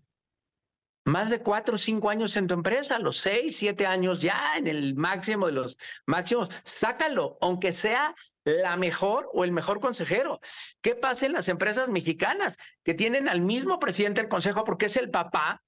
[1.10, 4.66] más de cuatro o cinco años en tu empresa, los seis, siete años ya en
[4.66, 10.40] el máximo de los máximos, sácalo, aunque sea la mejor o el mejor consejero.
[10.80, 14.96] ¿Qué pasa en las empresas mexicanas que tienen al mismo presidente del consejo porque es
[14.96, 15.62] el papá?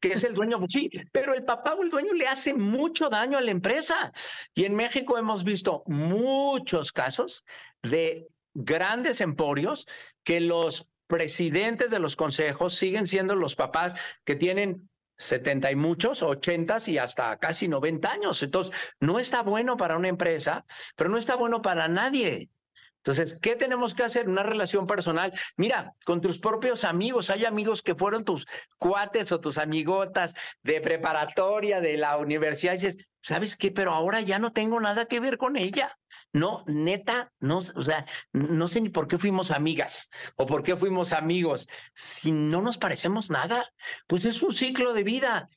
[0.00, 3.36] que es el dueño, sí, pero el papá o el dueño le hace mucho daño
[3.36, 4.12] a la empresa.
[4.54, 7.44] Y en México hemos visto muchos casos
[7.82, 9.86] de grandes emporios
[10.22, 16.24] que los presidentes de los consejos siguen siendo los papás que tienen 70 y muchos,
[16.24, 18.42] 80 y hasta casi 90 años.
[18.42, 20.64] Entonces, no está bueno para una empresa,
[20.96, 22.50] pero no está bueno para nadie.
[22.96, 24.28] Entonces, ¿qué tenemos que hacer?
[24.28, 25.32] Una relación personal.
[25.56, 27.30] Mira, con tus propios amigos.
[27.30, 28.44] Hay amigos que fueron tus
[28.78, 32.72] cuates o tus amigotas de preparatoria, de la universidad.
[32.72, 33.70] Dices, ¿sabes qué?
[33.70, 35.96] Pero ahora ya no tengo nada que ver con ella.
[36.34, 40.74] No, neta, no, o sea, no sé ni por qué fuimos amigas o por qué
[40.74, 41.68] fuimos amigos.
[41.94, 43.72] Si no nos parecemos nada,
[44.08, 45.48] pues es un ciclo de vida.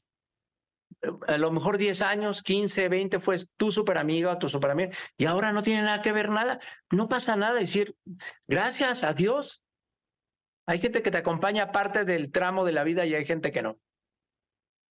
[1.28, 4.96] A lo mejor 10 años, 15, 20 fue tu super amiga o tu super amiga
[5.18, 6.60] y ahora no tiene nada que ver nada.
[6.92, 7.60] No pasa nada.
[7.60, 7.96] Decir,
[8.48, 9.63] gracias a Dios.
[10.68, 13.63] Hay gente que te acompaña parte del tramo de la vida y hay gente que
[13.63, 13.80] no.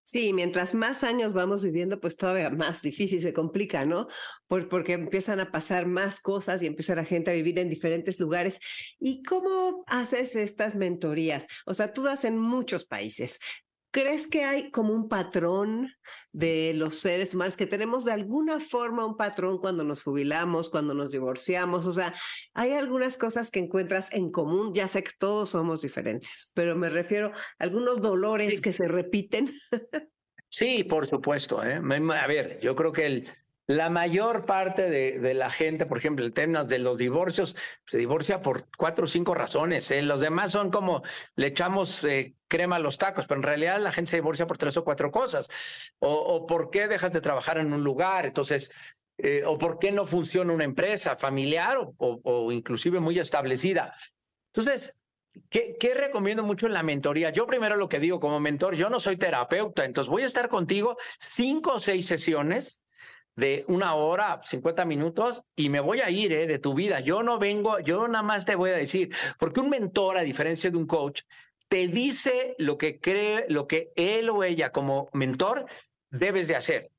[0.09, 4.07] Sí, mientras más años vamos viviendo, pues todavía más difícil se complica, ¿no?
[4.47, 8.57] porque empiezan a pasar más cosas y empieza la gente a vivir en diferentes lugares.
[9.01, 11.45] ¿Y cómo haces estas mentorías?
[11.65, 13.39] O sea, tú das en muchos países.
[13.91, 15.91] ¿Crees que hay como un patrón
[16.31, 20.93] de los seres humanos, que tenemos de alguna forma un patrón cuando nos jubilamos, cuando
[20.93, 21.87] nos divorciamos?
[21.87, 22.13] O sea,
[22.53, 26.89] hay algunas cosas que encuentras en común, ya sé que todos somos diferentes, pero me
[26.89, 29.51] refiero a algunos dolores que se repiten.
[30.49, 31.63] Sí, por supuesto.
[31.63, 31.75] ¿eh?
[31.75, 33.29] A ver, yo creo que el,
[33.67, 38.41] la mayor parte de, la gente, por ejemplo, el tema de los divorcios, se divorcia
[38.41, 39.91] por cuatro o cinco razones.
[39.91, 40.01] ¿eh?
[40.01, 41.03] Los demás son como
[41.35, 44.57] le echamos eh, crema a los tacos, pero en realidad la gente se divorcia por
[44.57, 45.49] tres o cuatro cosas.
[45.99, 48.71] O, por qué dejas de trabajar en un lugar, entonces,
[49.17, 53.93] eh, o por qué no funciona una empresa familiar o, o inclusive muy establecida.
[54.53, 54.95] Entonces,
[55.51, 57.29] ¿Qué, ¿Qué, recomiendo mucho en la mentoría?
[57.29, 60.49] Yo primero lo que digo como mentor, yo no soy terapeuta, entonces voy a estar
[60.49, 62.81] contigo cinco o seis sesiones
[63.37, 66.99] de una hora, 50 minutos y me voy a ir eh, de tu vida.
[66.99, 70.69] Yo no vengo, yo nada más te voy a decir, porque un mentor, a diferencia
[70.69, 71.21] de un coach,
[71.69, 75.67] te dice lo que cree, lo que él o ella como mentor
[76.09, 76.91] debes de hacer.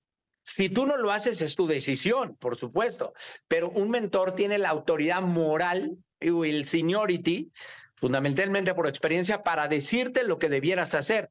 [0.45, 3.13] Si tú no lo haces, es tu decisión, por supuesto,
[3.49, 7.51] pero un mentor tiene la autoridad moral y el seniority,
[7.97, 11.31] fundamentalmente por experiencia, para decirte lo que debieras hacer.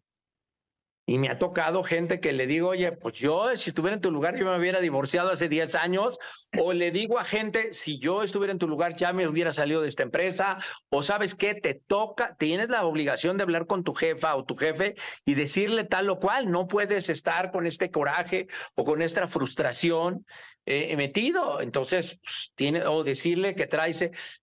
[1.10, 4.12] Y me ha tocado gente que le digo, oye, pues yo, si estuviera en tu
[4.12, 6.20] lugar, yo me hubiera divorciado hace 10 años.
[6.60, 9.82] O le digo a gente, si yo estuviera en tu lugar, ya me hubiera salido
[9.82, 10.58] de esta empresa.
[10.90, 14.58] O sabes qué, te toca, tienes la obligación de hablar con tu jefa o tu
[14.58, 16.52] jefe y decirle tal o cual.
[16.52, 20.26] No puedes estar con este coraje o con esta frustración
[20.66, 21.62] eh, metido.
[21.62, 23.94] Entonces, pues, tiene, o decirle que trae.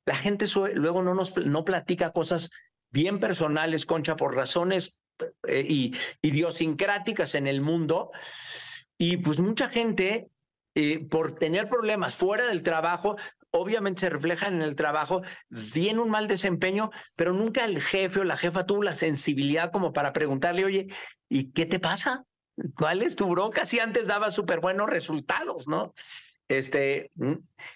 [0.07, 2.51] La gente luego no nos no platica cosas
[2.89, 5.04] bien personales, Concha, por razones
[5.49, 8.11] y idiosincráticas en el mundo.
[8.99, 10.29] Y pues mucha gente,
[10.75, 13.17] eh, por tener problemas fuera del trabajo,
[13.51, 15.23] obviamente se reflejan en el trabajo,
[15.73, 19.93] tiene un mal desempeño, pero nunca el jefe o la jefa tuvo la sensibilidad como
[19.93, 20.87] para preguntarle, oye,
[21.29, 22.25] ¿y qué te pasa?
[22.77, 23.65] ¿Cuál es tu bronca?
[23.65, 25.95] Si antes daba súper buenos resultados, ¿no?
[26.49, 27.35] Este, mm,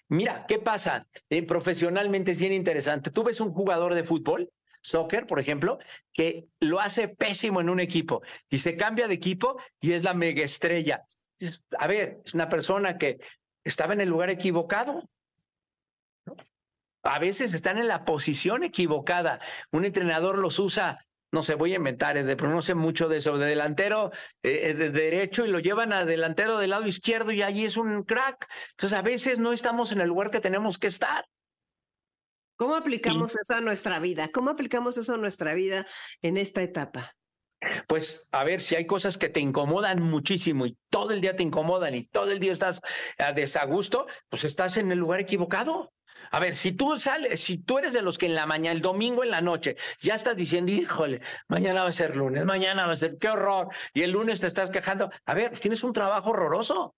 [0.09, 1.07] mira, ¿qué pasa?
[1.31, 3.11] Eh, profesionalmente es bien interesante.
[3.11, 5.79] Tú ves un jugador de fútbol soccer, por ejemplo,
[6.13, 10.15] que lo hace pésimo en un equipo y se cambia de equipo y es la
[10.15, 11.03] mega estrella.
[11.79, 13.19] A ver, es una persona que
[13.65, 15.09] estaba en el lugar equivocado.
[17.03, 19.41] A veces están en la posición equivocada.
[19.71, 20.99] Un entrenador los usa,
[21.31, 24.11] no sé, voy a inventar, eh, sé mucho de eso, de delantero
[24.43, 27.77] eh, eh, de derecho y lo llevan a delantero del lado izquierdo y allí es
[27.77, 28.49] un crack.
[28.71, 31.27] Entonces a veces no estamos en el lugar que tenemos que estar.
[32.59, 34.31] ¿Cómo aplicamos eso a nuestra vida?
[34.33, 35.87] ¿Cómo aplicamos eso a nuestra vida
[36.23, 37.15] en esta etapa?
[37.87, 41.45] Pues a ver, si hay cosas que te incomodan muchísimo y todo el día te
[41.45, 42.81] incomodan y todo el día estás
[43.17, 45.93] a desagusto, pues estás en el lugar equivocado.
[46.33, 48.83] A ver, si tú sales, si tú eres de los que en la mañana, el
[48.83, 52.93] domingo en la noche, ya estás diciendo, híjole, mañana va a ser lunes, mañana va
[52.93, 56.31] a ser, qué horror, y el lunes te estás quejando, a ver, tienes un trabajo
[56.31, 56.97] horroroso.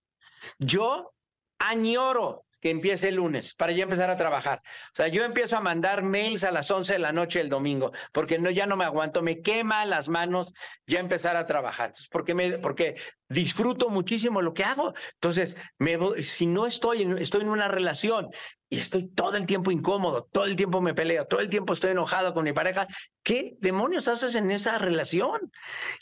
[0.59, 1.13] Yo
[1.59, 4.63] añoro que empiece el lunes para ya empezar a trabajar.
[4.93, 7.93] O sea, yo empiezo a mandar mails a las 11 de la noche el domingo
[8.13, 10.53] porque no, ya no me aguanto, me quema las manos
[10.87, 11.93] ya empezar a trabajar.
[12.11, 12.97] Porque, me, porque
[13.29, 14.95] disfruto muchísimo lo que hago.
[15.15, 18.29] Entonces, me, si no estoy estoy en una relación
[18.69, 21.91] y estoy todo el tiempo incómodo, todo el tiempo me peleo, todo el tiempo estoy
[21.93, 22.87] enojado con mi pareja,
[23.23, 25.53] ¿qué demonios haces en esa relación?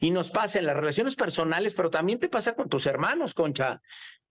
[0.00, 3.80] Y nos pasa en las relaciones personales, pero también te pasa con tus hermanos, concha.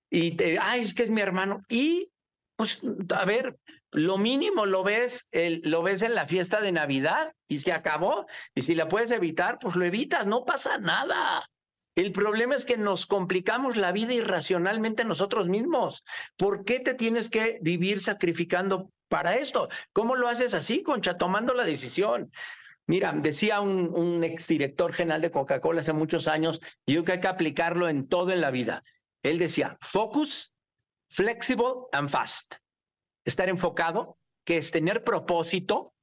[0.10, 1.62] Y te, ay, es que es mi hermano.
[1.70, 2.12] Y
[2.58, 2.82] pues
[3.16, 3.58] a ver,
[3.92, 8.26] lo mínimo lo ves, lo ves en la fiesta de Navidad y se acabó.
[8.54, 11.48] Y si la puedes evitar, pues lo evitas, no pasa nada.
[11.96, 16.04] El problema es que nos complicamos la vida irracionalmente nosotros mismos.
[16.36, 19.70] ¿Por qué te tienes que vivir sacrificando para esto?
[19.94, 21.18] ¿Cómo lo haces así, Concha?
[21.18, 22.32] Tomando la decisión.
[22.88, 27.20] Mira, decía un, un exdirector general de Coca-Cola hace muchos años, yo creo que hay
[27.20, 28.84] que aplicarlo en todo en la vida.
[29.24, 30.54] Él decía, focus,
[31.08, 32.56] flexible and fast.
[33.26, 35.94] Estar enfocado, que es tener propósito,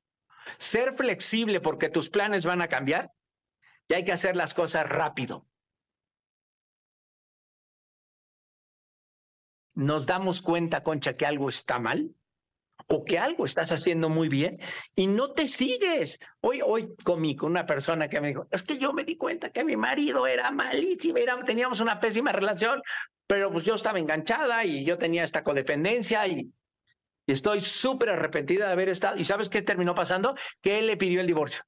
[0.58, 3.12] ser flexible porque tus planes van a cambiar
[3.88, 5.46] y hay que hacer las cosas rápido.
[9.74, 12.14] Nos damos cuenta, Concha, que algo está mal
[12.86, 14.60] o que algo estás haciendo muy bien
[14.94, 16.20] y no te sigues.
[16.40, 19.50] Hoy, hoy comí con una persona que me dijo, es que yo me di cuenta
[19.50, 22.82] que mi marido era malísimo, era, teníamos una pésima relación
[23.26, 26.52] pero pues yo estaba enganchada y yo tenía esta codependencia y,
[27.26, 29.16] estoy súper arrepentida de haber estado.
[29.18, 30.34] ¿Y sabes qué terminó pasando?
[30.60, 31.62] Que él le pidió el divorcio.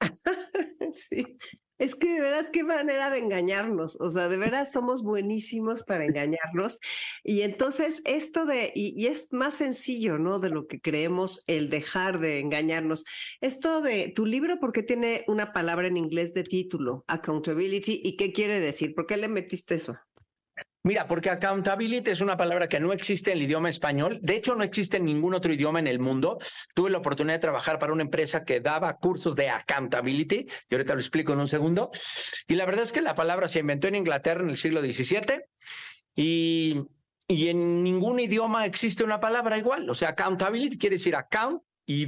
[0.94, 1.36] sí.
[1.78, 6.04] Es que de veras qué manera de engañarnos, o sea, de veras somos buenísimos para
[6.04, 6.78] engañarnos.
[7.24, 10.40] Y entonces esto de, y, y, es más sencillo, ¿no?
[10.40, 13.06] De lo que creemos el dejar de engañarnos.
[13.40, 17.02] Esto de tu libro, ¿por qué tiene una palabra en inglés de título?
[17.08, 18.02] Accountability.
[18.04, 18.94] ¿Y qué quiere decir?
[18.94, 19.96] ¿Por qué le metiste eso?
[20.82, 24.18] Mira, porque accountability es una palabra que no existe en el idioma español.
[24.22, 26.38] De hecho, no existe en ningún otro idioma en el mundo.
[26.74, 30.94] Tuve la oportunidad de trabajar para una empresa que daba cursos de accountability, y ahorita
[30.94, 31.90] lo explico en un segundo.
[32.48, 35.42] Y la verdad es que la palabra se inventó en Inglaterra en el siglo XVII
[36.16, 36.80] y,
[37.28, 39.88] y en ningún idioma existe una palabra igual.
[39.90, 42.06] O sea, accountability quiere decir account y,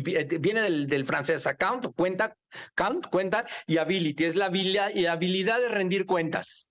[0.00, 2.36] viene del, del, francés account, cuenta,
[2.74, 6.70] count, cuenta, y ability, es la habilidad, y habilidad de rendir cuentas.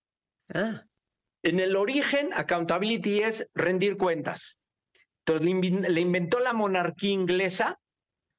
[0.53, 0.83] Ah.
[1.43, 4.59] En el origen, accountability es rendir cuentas.
[5.25, 5.45] Entonces
[5.89, 7.79] le inventó la monarquía inglesa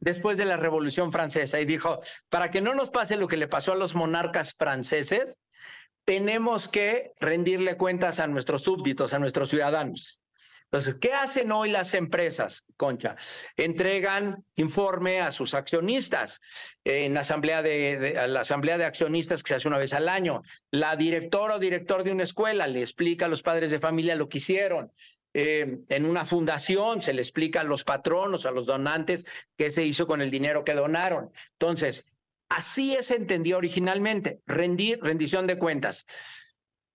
[0.00, 3.48] después de la Revolución Francesa y dijo, para que no nos pase lo que le
[3.48, 5.38] pasó a los monarcas franceses,
[6.04, 10.20] tenemos que rendirle cuentas a nuestros súbditos, a nuestros ciudadanos.
[10.74, 13.14] Entonces, ¿qué hacen hoy las empresas, Concha?
[13.56, 16.40] Entregan informe a sus accionistas
[16.82, 20.42] en la asamblea de, la asamblea de accionistas que se hace una vez al año.
[20.72, 24.28] La directora o director de una escuela le explica a los padres de familia lo
[24.28, 24.90] que hicieron.
[25.32, 29.84] Eh, en una fundación se le explica a los patronos, a los donantes, qué se
[29.84, 31.30] hizo con el dinero que donaron.
[31.52, 32.04] Entonces,
[32.48, 36.04] así es entendido originalmente, rendir, rendición de cuentas.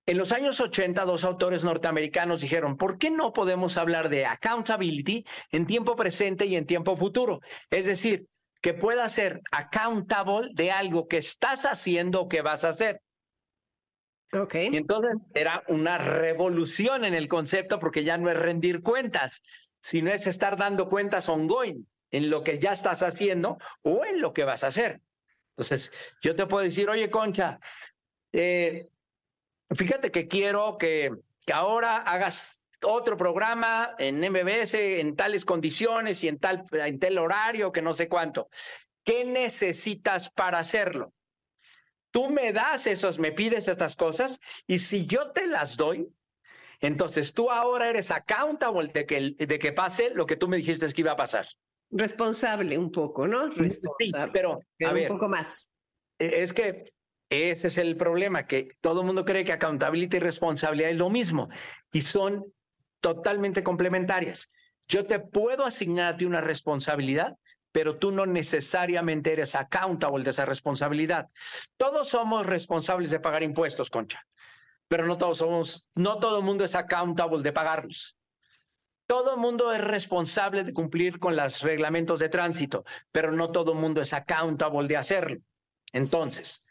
[0.10, 5.24] En los años 80, dos autores norteamericanos dijeron, ¿por qué no podemos hablar de accountability
[5.52, 7.41] en tiempo presente y en tiempo futuro?
[7.69, 8.26] Es decir,
[8.60, 13.04] que pueda ser accountable de algo que estás haciendo o que vas a hacer.
[14.34, 14.56] Ok.
[14.56, 19.43] Y entonces era una revolución en el concepto porque ya no es rendir cuentas,
[19.80, 24.34] sino es estar dando cuentas ongoing en lo que ya estás haciendo o en lo
[24.34, 25.02] que vas a hacer.
[25.52, 25.91] Entonces,
[26.24, 27.60] yo te puedo decir, oye, Concha,
[28.34, 28.88] eh,
[29.75, 31.12] Fíjate que quiero que,
[31.45, 37.17] que ahora hagas otro programa en MBS en tales condiciones y en tal, en tal
[37.17, 38.49] horario que no sé cuánto.
[39.03, 41.13] ¿Qué necesitas para hacerlo?
[42.12, 46.08] Tú me das esos, me pides estas cosas y si yo te las doy,
[46.79, 50.91] entonces tú ahora eres accountable de que, de que pase lo que tú me dijiste
[50.91, 51.45] que iba a pasar.
[51.91, 53.49] Responsable un poco, ¿no?
[53.49, 54.25] Responsable.
[54.25, 55.69] Sí, pero, a ver, un poco más.
[56.17, 56.84] E, es que
[57.30, 61.10] ese es el problema, que todo el mundo cree que accountability y responsabilidad es lo
[61.10, 61.50] mismo
[61.92, 62.46] y son
[63.00, 64.52] totalmente complementarias.
[64.88, 67.38] Yo te puedo asignar a ti una responsabilidad,
[67.72, 71.30] pero tú no necesariamente eres accountable de esa responsabilidad.
[71.78, 74.26] Todos somos responsables de pagar impuestos, Concha,
[74.88, 78.18] pero no todos somos, no todo el mundo es accountable de pagarlos.
[79.06, 83.74] Todo el mundo es responsable de cumplir con los reglamentos de tránsito, pero no todo
[83.74, 85.38] el mundo es accountable de hacerlo.
[85.93, 86.64] Entonces,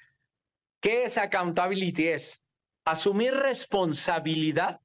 [0.80, 2.08] ¿Qué es accountability?
[2.08, 2.42] Es
[2.84, 4.80] asumir responsabilidad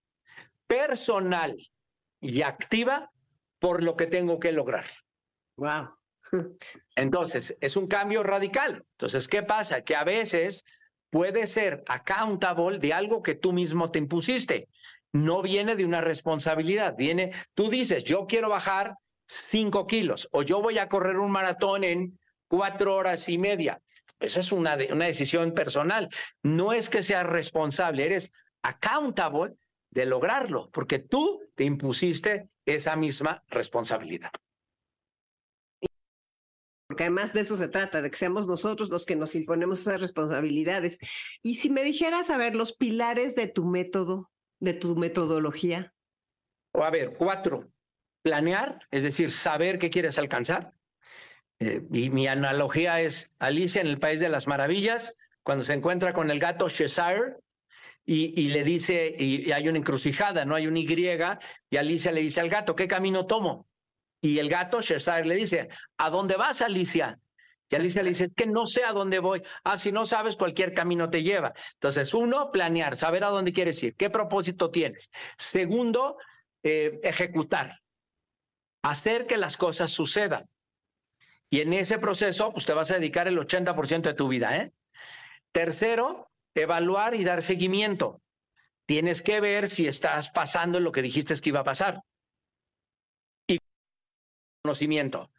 [0.67, 1.55] personal
[2.19, 3.11] y activa
[3.59, 4.85] por lo que tengo que lograr.
[5.57, 5.89] Wow.
[6.95, 8.83] Entonces, es un cambio radical.
[8.93, 9.81] Entonces, ¿qué pasa?
[9.83, 10.65] Que a veces
[11.09, 14.67] puede ser accountable de algo que tú mismo te impusiste.
[15.11, 18.95] No viene de una responsabilidad, viene, tú dices, yo quiero bajar
[19.27, 23.79] cinco kilos o yo voy a correr un maratón en cuatro horas y media.
[24.23, 26.09] Esa es una, una decisión personal.
[26.43, 29.55] No es que seas responsable, eres accountable
[29.91, 34.31] de lograrlo, porque tú te impusiste esa misma responsabilidad.
[36.87, 39.99] Porque además de eso se trata, de que seamos nosotros los que nos imponemos esas
[39.99, 40.99] responsabilidades.
[41.41, 45.93] Y si me dijeras, a ver, los pilares de tu método, de tu metodología.
[46.71, 47.69] O a ver, cuatro.
[48.21, 50.73] Planear, es decir, saber qué quieres alcanzar.
[51.63, 56.11] Eh, y mi analogía es Alicia en el País de las Maravillas, cuando se encuentra
[56.11, 57.37] con el gato Cheshire
[58.05, 60.87] y, le dice, y, hay una encrucijada, no hay un Y,
[61.69, 63.65] y Alicia le dice al gato, ¿qué camino tomo?
[64.21, 67.17] Y el gato Cheshire le dice, ¿a dónde vas, Alicia?
[67.69, 69.41] Y Alicia le dice, que no sé a dónde voy.
[69.63, 71.53] Ah, si no sabes, cualquier camino te lleva.
[71.75, 75.09] Entonces, uno, planear, saber a dónde quieres ir, qué propósito tienes.
[75.37, 76.17] Segundo,
[76.61, 77.79] eh, ejecutar,
[78.81, 80.45] hacer que las cosas sucedan.
[81.53, 84.57] Y en ese proceso, pues te vas a dedicar el 80% de tu vida.
[84.57, 84.71] ¿eh?
[85.51, 88.23] Tercero, evaluar y dar seguimiento.
[88.87, 92.01] Tienes que ver si estás pasando lo que dijiste que iba a pasar.
[93.45, 93.59] Y
[94.63, 95.29] conocimiento.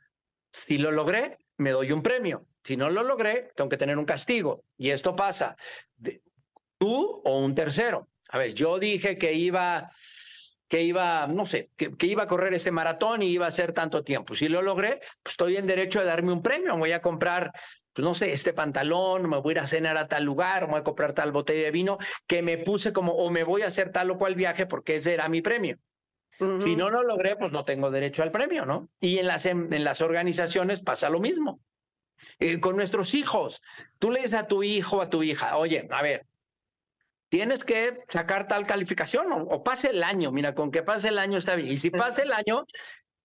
[0.52, 2.46] Si lo logré, me doy un premio.
[2.62, 4.62] Si no lo logré, tengo que tener un castigo.
[4.76, 5.56] Y esto pasa,
[6.78, 8.06] tú o un tercero.
[8.28, 9.90] A ver, yo dije que iba,
[10.74, 13.72] que iba, no sé, que, que, iba a correr ese maratón y iba a hacer
[13.72, 14.34] tanto tiempo.
[14.34, 16.74] Si lo logré, pues estoy en derecho de darme un premio.
[16.74, 17.52] Me voy a comprar,
[17.92, 20.72] pues no sé, este pantalón, me voy a ir a cenar a tal lugar, me
[20.72, 23.68] voy a comprar tal botella de vino que me puse como, o me voy a
[23.68, 25.76] hacer tal o cual viaje porque ese era mi premio.
[26.40, 26.60] Uh -huh.
[26.60, 28.88] Si no lo logré, pues no tengo derecho al premio, ¿no?
[28.98, 31.60] Y en las, en, en las organizaciones pasa lo mismo.
[32.40, 33.62] Eh, con nuestros hijos,
[34.00, 36.26] tú le dices a tu hijo, a tu hija, oye, a ver,
[37.34, 41.18] tienes que sacar tal calificación o, o, pase el año, mira, con que pase el
[41.18, 41.72] año está bien.
[41.72, 42.64] Y si pase el año,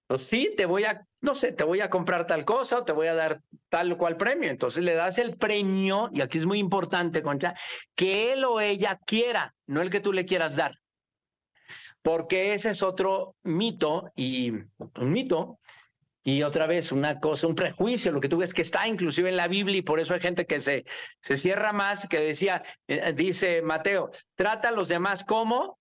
[0.07, 2.91] pues sí, te voy a, no sé, te voy a comprar tal cosa o te
[2.91, 4.49] voy a dar tal o cual premio.
[4.49, 7.53] Entonces le das el premio, y aquí es muy importante, Concha,
[7.93, 10.73] que él o ella quiera, no el que tú le quieras dar
[12.01, 15.59] porque ese es otro mito y un mito
[16.29, 19.37] y otra vez una cosa, un prejuicio, lo que tú ves que está inclusive en
[19.37, 20.85] la Biblia y por eso hay gente que se,
[21.21, 25.79] se cierra más, que decía, eh, dice Mateo, trata a los demás como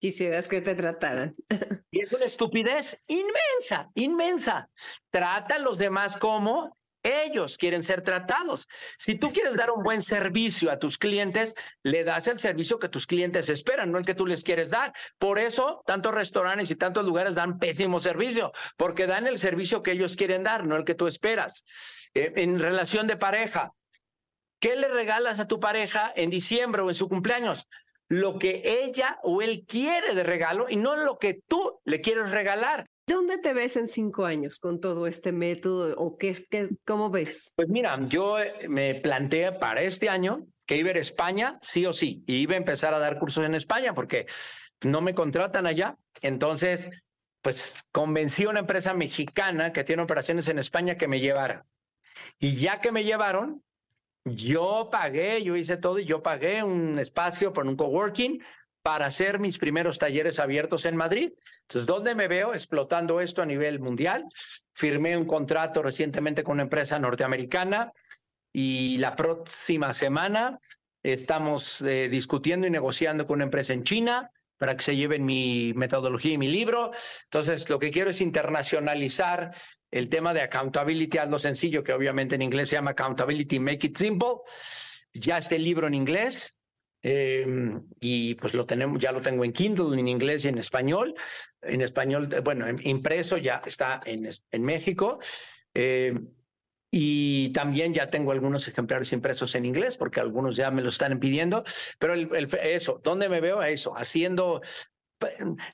[0.00, 1.34] quisieras que te trataran.
[1.90, 4.68] Y es una estupidez inmensa, inmensa.
[5.10, 8.66] Trata a los demás como ellos quieren ser tratados.
[8.98, 12.88] Si tú quieres dar un buen servicio a tus clientes, le das el servicio que
[12.88, 14.92] tus clientes esperan, no el que tú les quieres dar.
[15.18, 19.92] Por eso, tantos restaurantes y tantos lugares dan pésimo servicio, porque dan el servicio que
[19.92, 21.64] ellos quieren dar, no el que tú esperas.
[22.14, 23.72] Eh, en relación de pareja,
[24.58, 27.68] ¿qué le regalas a tu pareja en diciembre o en su cumpleaños?
[28.08, 32.30] Lo que ella o él quiere de regalo y no lo que tú le quieres
[32.30, 32.86] regalar.
[33.06, 37.52] ¿Dónde te ves en cinco años con todo este método o qué, qué, cómo ves?
[37.54, 41.58] Pues mira, yo eh, me planteé para este año que iba a ir a España,
[41.60, 44.26] sí o sí, y iba a empezar a dar cursos en España porque
[44.82, 45.98] no me contratan allá.
[46.22, 46.88] Entonces,
[47.42, 51.66] pues convencí a una empresa mexicana que tiene operaciones en España que me llevara.
[52.38, 53.62] Y ya que me llevaron,
[54.24, 58.42] yo pagué, yo hice todo y yo pagué un espacio por un coworking
[58.84, 61.32] para hacer mis primeros talleres abiertos en Madrid.
[61.62, 64.26] Entonces, ¿dónde me veo explotando esto a nivel mundial?
[64.74, 67.90] Firmé un contrato recientemente con una empresa norteamericana
[68.52, 70.60] y la próxima semana
[71.02, 75.72] estamos eh, discutiendo y negociando con una empresa en China para que se lleven mi
[75.74, 76.90] metodología y mi libro.
[77.24, 79.50] Entonces, lo que quiero es internacionalizar
[79.90, 83.96] el tema de accountability, hazlo sencillo, que obviamente en inglés se llama accountability, make it
[83.96, 84.42] simple.
[85.14, 86.58] Ya está el libro en inglés,
[87.04, 87.46] eh,
[88.00, 91.14] y pues lo tenemos, ya lo tengo en Kindle, en inglés y en español.
[91.62, 95.20] En español, bueno, impreso ya está en, en México.
[95.74, 96.14] Eh,
[96.90, 101.18] y también ya tengo algunos ejemplares impresos en inglés, porque algunos ya me lo están
[101.20, 101.62] pidiendo.
[101.98, 103.62] Pero el, el, eso, ¿dónde me veo?
[103.62, 104.62] Eso, haciendo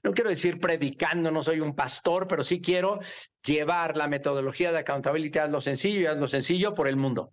[0.02, 3.00] no quiero decir predicando, no soy un pastor, pero sí quiero
[3.44, 7.32] llevar la metodología de accountability a lo sencillo y a lo sencillo por el mundo.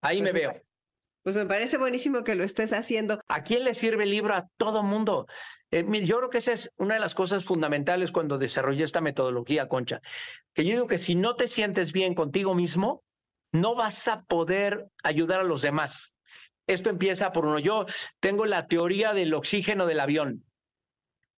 [0.00, 0.62] Ahí pues me veo.
[1.22, 3.20] Pues me parece buenísimo que lo estés haciendo.
[3.28, 4.34] ¿A quién le sirve el libro?
[4.34, 5.26] A todo mundo.
[5.70, 9.68] Eh, yo creo que esa es una de las cosas fundamentales cuando desarrollé esta metodología,
[9.68, 10.00] Concha.
[10.54, 13.02] Que yo digo que si no te sientes bien contigo mismo,
[13.52, 16.14] no vas a poder ayudar a los demás.
[16.66, 17.58] Esto empieza por uno.
[17.58, 17.84] Yo
[18.20, 20.44] tengo la teoría del oxígeno del avión.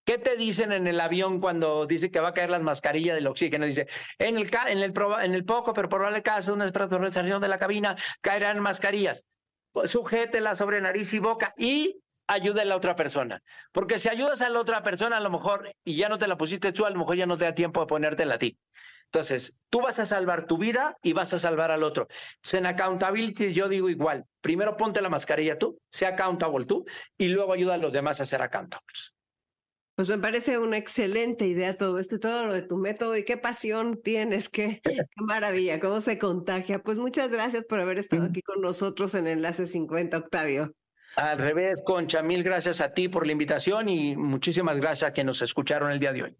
[0.04, 3.14] ¿Qué ¿Qué te dicen en el avión cuando dice que va a caer las mascarillas
[3.14, 3.66] del oxígeno?
[3.66, 3.86] Dice,
[4.18, 7.58] en el, en el, en el poco, pero probable caso de una despresurización de la
[7.58, 9.26] cabina, caerán mascarillas.
[9.84, 13.42] Sujétela sobre nariz y boca y ayude a la otra persona.
[13.72, 16.36] Porque si ayudas a la otra persona, a lo mejor, y ya no te la
[16.36, 18.58] pusiste tú, a lo mejor ya no te da tiempo de ponértela a ti.
[19.06, 22.08] Entonces, tú vas a salvar tu vida y vas a salvar al otro.
[22.36, 26.86] Entonces, en accountability yo digo igual, primero ponte la mascarilla tú, sea accountable tú,
[27.18, 29.14] y luego ayuda a los demás a ser accountables.
[29.94, 33.24] Pues me parece una excelente idea todo esto y todo lo de tu método y
[33.24, 36.82] qué pasión tienes, qué, qué, maravilla, cómo se contagia.
[36.82, 40.74] Pues muchas gracias por haber estado aquí con nosotros en Enlace 50, Octavio.
[41.16, 45.28] Al revés, Concha, mil gracias a ti por la invitación y muchísimas gracias a quienes
[45.28, 46.36] nos escucharon el día de hoy.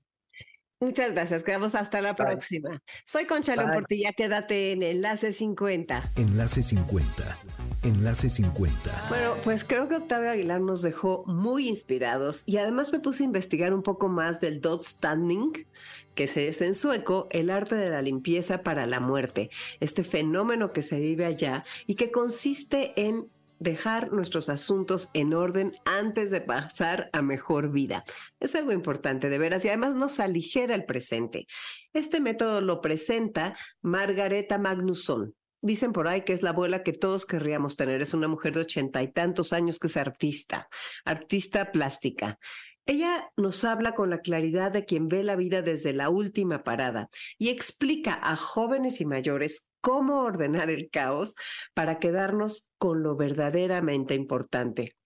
[0.80, 2.82] Muchas gracias, quedamos hasta la próxima.
[3.06, 6.12] Soy Concha León Portilla, quédate en Enlace 50.
[6.16, 7.38] Enlace 50.
[7.82, 9.06] Enlace 50.
[9.08, 13.26] Bueno, pues creo que Octavio Aguilar nos dejó muy inspirados y además me puse a
[13.26, 15.66] investigar un poco más del dot standing,
[16.14, 20.82] que es en sueco el arte de la limpieza para la muerte, este fenómeno que
[20.82, 23.28] se vive allá y que consiste en
[23.62, 28.04] dejar nuestros asuntos en orden antes de pasar a mejor vida.
[28.40, 31.46] Es algo importante, de veras, y además nos aligera el presente.
[31.92, 35.34] Este método lo presenta Margareta Magnusson.
[35.62, 38.02] Dicen por ahí que es la abuela que todos querríamos tener.
[38.02, 40.68] Es una mujer de ochenta y tantos años que es artista,
[41.04, 42.38] artista plástica.
[42.84, 47.10] Ella nos habla con la claridad de quien ve la vida desde la última parada
[47.38, 51.36] y explica a jóvenes y mayores cómo ordenar el caos
[51.74, 54.96] para quedarnos con lo verdaderamente importante.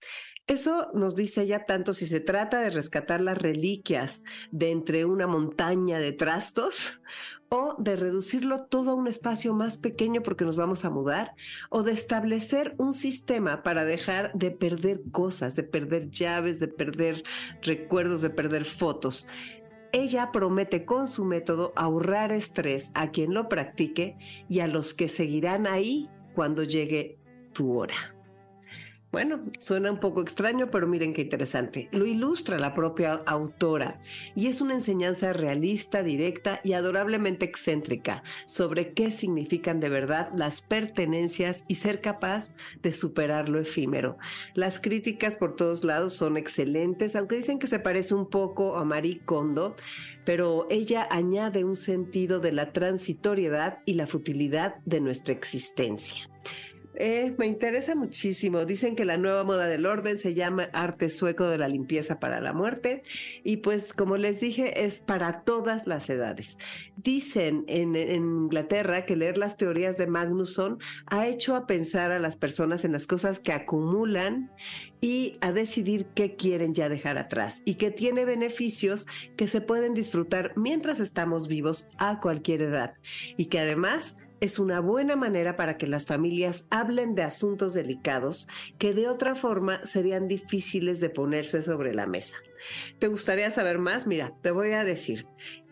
[0.47, 5.27] Eso nos dice ella tanto si se trata de rescatar las reliquias de entre una
[5.27, 7.01] montaña de trastos
[7.49, 11.33] o de reducirlo todo a un espacio más pequeño porque nos vamos a mudar,
[11.69, 17.23] o de establecer un sistema para dejar de perder cosas, de perder llaves, de perder
[17.61, 19.27] recuerdos, de perder fotos.
[19.93, 24.17] Ella promete con su método ahorrar estrés a quien lo practique
[24.49, 27.19] y a los que seguirán ahí cuando llegue
[27.53, 28.16] tu hora.
[29.09, 31.87] Bueno, suena un poco extraño, pero miren qué interesante.
[31.93, 33.99] Lo ilustra la propia autora
[34.35, 40.61] y es una enseñanza realista, directa y adorablemente excéntrica sobre qué significan de verdad las
[40.61, 42.53] pertenencias y ser capaz
[42.83, 44.17] de superar lo efímero.
[44.55, 48.83] Las críticas por todos lados son excelentes, aunque dicen que se parece un poco a
[48.83, 49.77] Marie Kondo,
[50.25, 56.27] pero ella añade un sentido de la transitoriedad y la futilidad de nuestra existencia.
[56.99, 58.65] Eh, me interesa muchísimo.
[58.65, 62.41] Dicen que la nueva moda del orden se llama arte sueco de la limpieza para
[62.41, 63.03] la muerte
[63.43, 66.57] y pues como les dije es para todas las edades.
[66.95, 72.35] Dicen en, Inglaterra que leer las teorías de Magnusson ha hecho a pensar a las
[72.35, 74.49] personas en las cosas que acumulan
[74.99, 79.93] y a decidir qué quieren ya dejar atrás y que tiene beneficios que se pueden
[79.93, 82.95] disfrutar mientras estamos vivos a cualquier edad
[83.37, 88.47] y que además es una buena manera para que las familias hablen de asuntos delicados
[88.77, 92.35] que de otra forma serían difíciles de ponerse sobre la mesa.
[92.99, 94.07] ¿Te gustaría saber más?
[94.07, 95.27] Mira, te voy a decir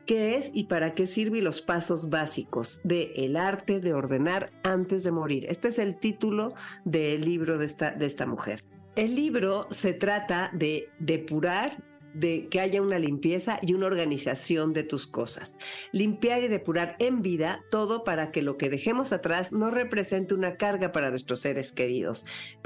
[0.05, 5.03] qué es y para qué sirven los pasos básicos de El arte de ordenar antes
[5.03, 5.45] de morir.
[5.49, 6.53] Este es el título
[6.83, 8.63] del libro de esta, de esta mujer.
[8.95, 11.83] El libro se trata de depurar
[12.15, 15.57] de que haya una limpieza y una organización de tus cosas.
[15.91, 20.55] Limpiar y depurar en vida todo para que lo que dejemos atrás no represente una
[20.55, 22.25] carga para nuestros seres queridos.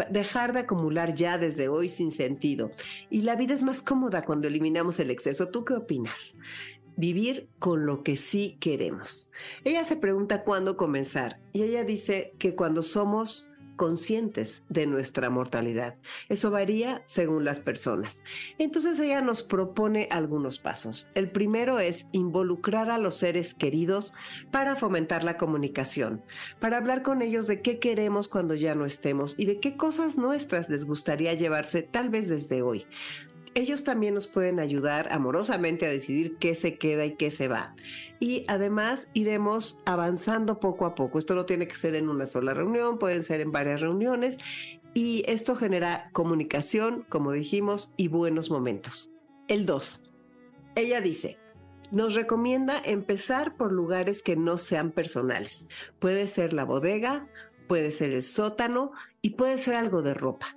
[0.10, 2.72] Dejar de acumular ya desde hoy sin sentido.
[3.10, 5.50] Y la vida es más cómoda cuando eliminamos el exceso.
[5.50, 6.38] ¿Tú qué opinas?
[6.96, 9.32] vivir con lo que sí queremos.
[9.64, 15.96] Ella se pregunta cuándo comenzar y ella dice que cuando somos conscientes de nuestra mortalidad.
[16.28, 18.22] Eso varía según las personas.
[18.58, 21.10] Entonces ella nos propone algunos pasos.
[21.16, 24.14] El primero es involucrar a los seres queridos
[24.52, 26.26] para fomentar la comunicación,
[26.60, 30.18] para hablar con ellos de qué queremos cuando ya no estemos y de qué cosas
[30.18, 32.86] nuestras les gustaría llevarse tal vez desde hoy
[33.56, 37.76] ellos también nos pueden ayudar amorosamente a decidir qué se queda y qué se va.
[38.20, 41.20] Y además iremos avanzando poco a poco.
[41.20, 44.38] Esto no tiene que ser en una sola reunión, pueden ser en varias reuniones.
[44.94, 49.10] Y esto genera comunicación, como dijimos, y buenos momentos.
[49.48, 50.12] El 2.
[50.76, 51.38] Ella dice,
[51.92, 55.68] nos recomienda empezar por lugares que no sean personales.
[56.00, 57.28] Puede ser la bodega,
[57.68, 58.92] puede ser el sótano
[59.22, 60.56] y puede ser algo de ropa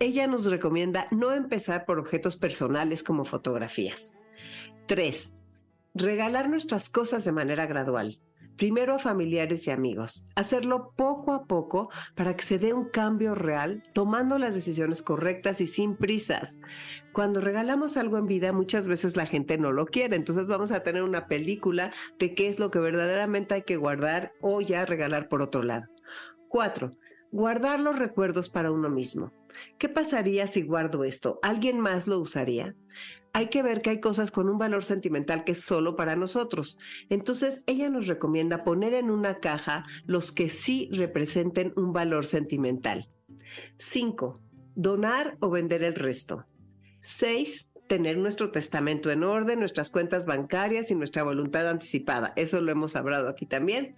[0.00, 4.16] ella nos recomienda no empezar por objetos personales como fotografías.
[4.86, 5.32] 3.
[5.94, 8.18] Regalar nuestras cosas de manera gradual.
[8.56, 10.26] primero a familiares y amigos.
[10.36, 15.60] Hacerlo poco a poco para que se dé un cambio real, tomando las decisiones correctas
[15.60, 16.60] y sin prisas.
[17.12, 20.16] Cuando regalamos algo en vida, muchas veces la gente no lo quiere.
[20.16, 24.32] Entonces vamos a tener una película de qué es lo que verdaderamente hay que guardar
[24.40, 25.86] o ya regalar por otro lado.
[26.48, 26.92] Cuatro,
[27.32, 29.32] guardar los recuerdos para uno mismo.
[29.78, 31.38] ¿Qué pasaría si guardo esto?
[31.42, 32.74] ¿Alguien más lo usaría?
[33.32, 36.78] Hay que ver que hay cosas con un valor sentimental que es solo para nosotros.
[37.10, 43.08] Entonces, ella nos recomienda poner en una caja los que sí representen un valor sentimental.
[43.78, 44.40] 5.
[44.76, 46.46] Donar o vender el resto.
[47.00, 52.32] 6 tener nuestro testamento en orden, nuestras cuentas bancarias y nuestra voluntad anticipada.
[52.34, 53.94] Eso lo hemos hablado aquí también.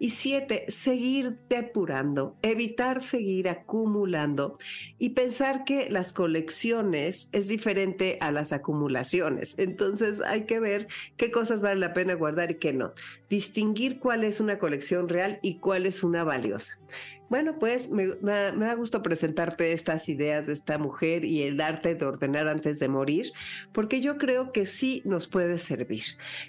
[0.00, 4.58] Y siete, seguir depurando, evitar seguir acumulando
[4.98, 9.54] y pensar que las colecciones es diferente a las acumulaciones.
[9.58, 12.94] Entonces hay que ver qué cosas vale la pena guardar y qué no.
[13.30, 16.80] Distinguir cuál es una colección real y cuál es una valiosa.
[17.28, 22.06] Bueno, pues me, da gusto presentarte estas ideas de esta mujer y el arte de
[22.06, 23.32] ordenar antes de morir,
[23.72, 26.04] porque yo creo que sí nos puede servir.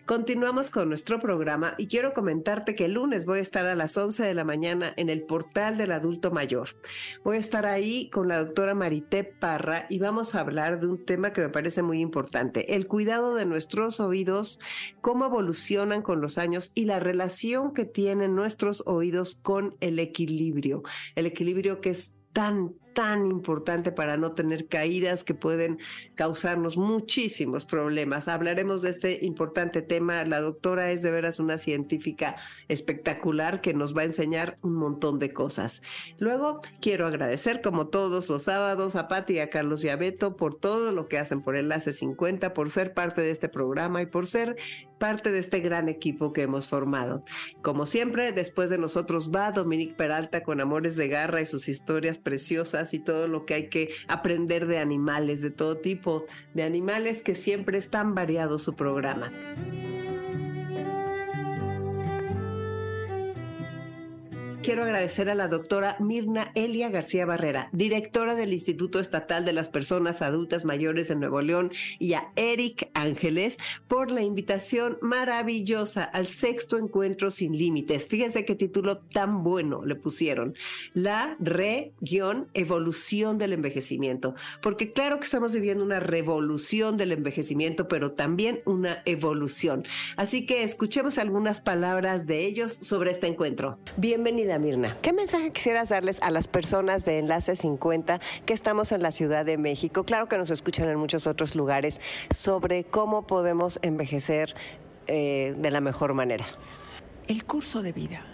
[0.05, 3.97] Continuamos con nuestro programa y quiero comentarte que el lunes voy a estar a las
[3.97, 6.69] 11 de la mañana en el portal del adulto mayor.
[7.23, 11.03] Voy a estar ahí con la doctora Marité Parra y vamos a hablar de un
[11.03, 14.59] tema que me parece muy importante, el cuidado de nuestros oídos,
[15.01, 20.66] cómo evolucionan con los años y la relación que tienen nuestros oídos con el equilibrio
[21.15, 25.77] el equilibrio que es tan, tan importante para no tener caídas que pueden
[26.15, 28.27] causarnos muchísimos problemas.
[28.27, 30.25] Hablaremos de este importante tema.
[30.25, 32.37] La doctora es de veras una científica
[32.67, 35.83] espectacular que nos va a enseñar un montón de cosas.
[36.17, 40.35] Luego, quiero agradecer, como todos los sábados, a Pati y a Carlos y a Beto
[40.35, 44.07] por todo lo que hacen por Enlace 50, por ser parte de este programa y
[44.07, 44.55] por ser
[44.97, 47.23] parte de este gran equipo que hemos formado.
[47.61, 52.17] Como siempre, después de nosotros va Dominique Peralta con Amores de Garra y sus historias
[52.17, 57.21] preciosas y todo lo que hay que aprender de animales, de todo tipo de animales
[57.21, 59.31] que siempre es tan variado su programa.
[64.67, 69.69] Quiero agradecer a la doctora Mirna Elia García Barrera, directora del Instituto Estatal de las
[69.69, 73.55] Personas Adultas Mayores en Nuevo León, y a Eric Ángeles
[73.87, 78.09] por la invitación maravillosa al sexto encuentro sin límites.
[78.09, 80.53] Fíjense qué título tan bueno le pusieron.
[80.93, 84.35] La re-evolución del envejecimiento.
[84.61, 89.85] Porque claro que estamos viviendo una revolución del envejecimiento, pero también una evolución.
[90.17, 93.79] Así que escuchemos algunas palabras de ellos sobre este encuentro.
[93.95, 94.97] Bienvenida Mirna.
[95.01, 99.45] ¿Qué mensaje quisieras darles a las personas de Enlace 50 que estamos en la Ciudad
[99.45, 100.03] de México?
[100.03, 101.99] Claro que nos escuchan en muchos otros lugares
[102.31, 104.55] sobre cómo podemos envejecer
[105.07, 106.45] eh, de la mejor manera.
[107.27, 108.25] El curso de vida.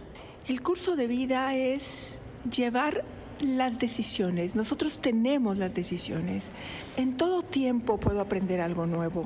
[0.47, 2.19] El curso de vida es
[2.49, 3.03] llevar
[3.39, 4.55] las decisiones.
[4.55, 6.49] Nosotros tenemos las decisiones.
[6.97, 9.25] En todo tiempo puedo aprender algo nuevo.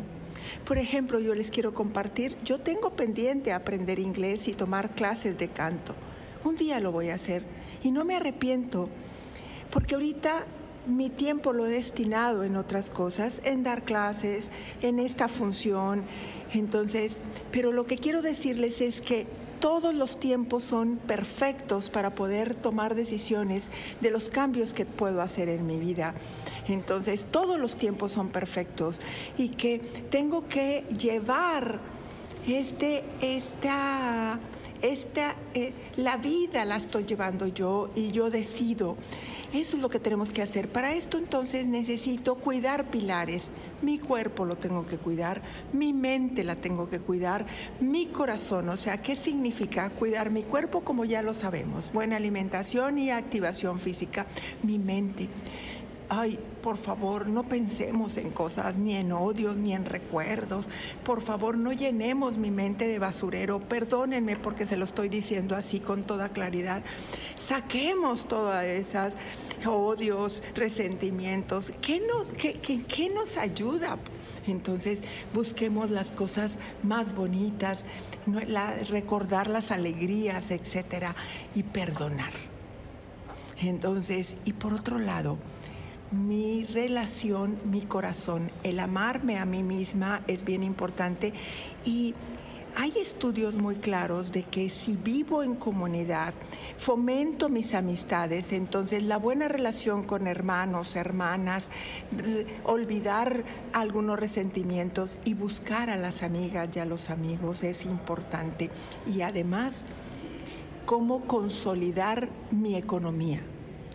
[0.66, 5.50] Por ejemplo, yo les quiero compartir, yo tengo pendiente aprender inglés y tomar clases de
[5.50, 5.96] canto.
[6.44, 7.44] Un día lo voy a hacer
[7.84, 8.90] y no me arrepiento,
[9.72, 10.46] porque ahorita
[10.88, 14.50] mi tiempo lo he destinado en otras cosas, en dar clases,
[14.82, 16.04] en esta función.
[16.54, 17.18] Entonces,
[17.52, 19.28] pero lo que quiero decirles es que
[19.60, 23.70] todos los tiempos son perfectos para poder tomar decisiones
[24.02, 26.14] de los cambios que puedo hacer en mi vida.
[26.68, 29.02] Entonces, todos los tiempos son perfectos
[29.38, 29.80] y que
[30.10, 31.80] tengo que llevar
[32.48, 34.40] este, esta
[34.82, 38.98] esta, eh, la vida la estoy llevando yo y yo decido.
[39.54, 40.68] Eso es lo que tenemos que hacer.
[40.68, 43.50] Para esto entonces necesito cuidar pilares.
[43.82, 47.46] Mi cuerpo lo tengo que cuidar, mi mente la tengo que cuidar,
[47.80, 48.68] mi corazón.
[48.68, 50.82] O sea, ¿qué significa cuidar mi cuerpo?
[50.82, 51.92] Como ya lo sabemos.
[51.94, 54.28] Buena alimentación y activación física.
[54.64, 55.30] Mi mente
[56.10, 60.68] ay, por favor, no pensemos en cosas, ni en odios, ni en recuerdos.
[61.04, 63.60] Por favor, no llenemos mi mente de basurero.
[63.60, 66.84] Perdónenme porque se lo estoy diciendo así con toda claridad.
[67.38, 69.14] Saquemos todas esas
[69.66, 71.72] odios, resentimientos.
[71.82, 73.98] ¿Qué nos, qué, nos ayuda?
[74.48, 75.02] Entonces
[75.34, 77.86] busquemos las cosas más bonitas,
[78.90, 81.16] recordar las alegrías, etcétera,
[81.54, 82.34] y perdonar.
[83.62, 85.38] Entonces, y por otro lado,
[86.12, 91.34] mi relación, mi corazón, el amarme a mí misma es bien importante
[91.84, 92.14] y
[92.80, 96.36] hay estudios muy claros de que si vivo en comunidad,
[96.78, 101.72] fomento mis amistades, entonces la buena relación con hermanos, hermanas,
[102.64, 103.44] olvidar
[103.74, 108.70] algunos resentimientos y buscar a las amigas y a los amigos es importante.
[109.08, 109.86] Y además,
[110.86, 113.42] cómo consolidar mi economía.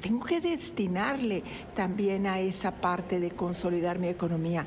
[0.03, 1.45] Tengo que destinarle
[1.77, 4.67] también a esa parte de consolidar mi economía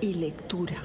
[0.00, 0.76] y lectura.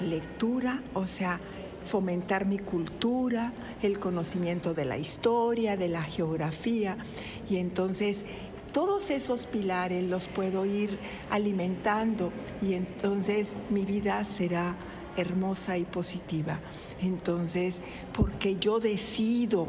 [0.00, 1.40] Lectura, o sea,
[1.84, 6.98] fomentar mi cultura, el conocimiento de la historia, de la geografía.
[7.48, 8.26] Y entonces
[8.72, 10.98] todos esos pilares los puedo ir
[11.30, 14.76] alimentando y entonces mi vida será
[15.16, 16.58] hermosa y positiva.
[17.00, 17.80] Entonces,
[18.12, 19.68] porque yo decido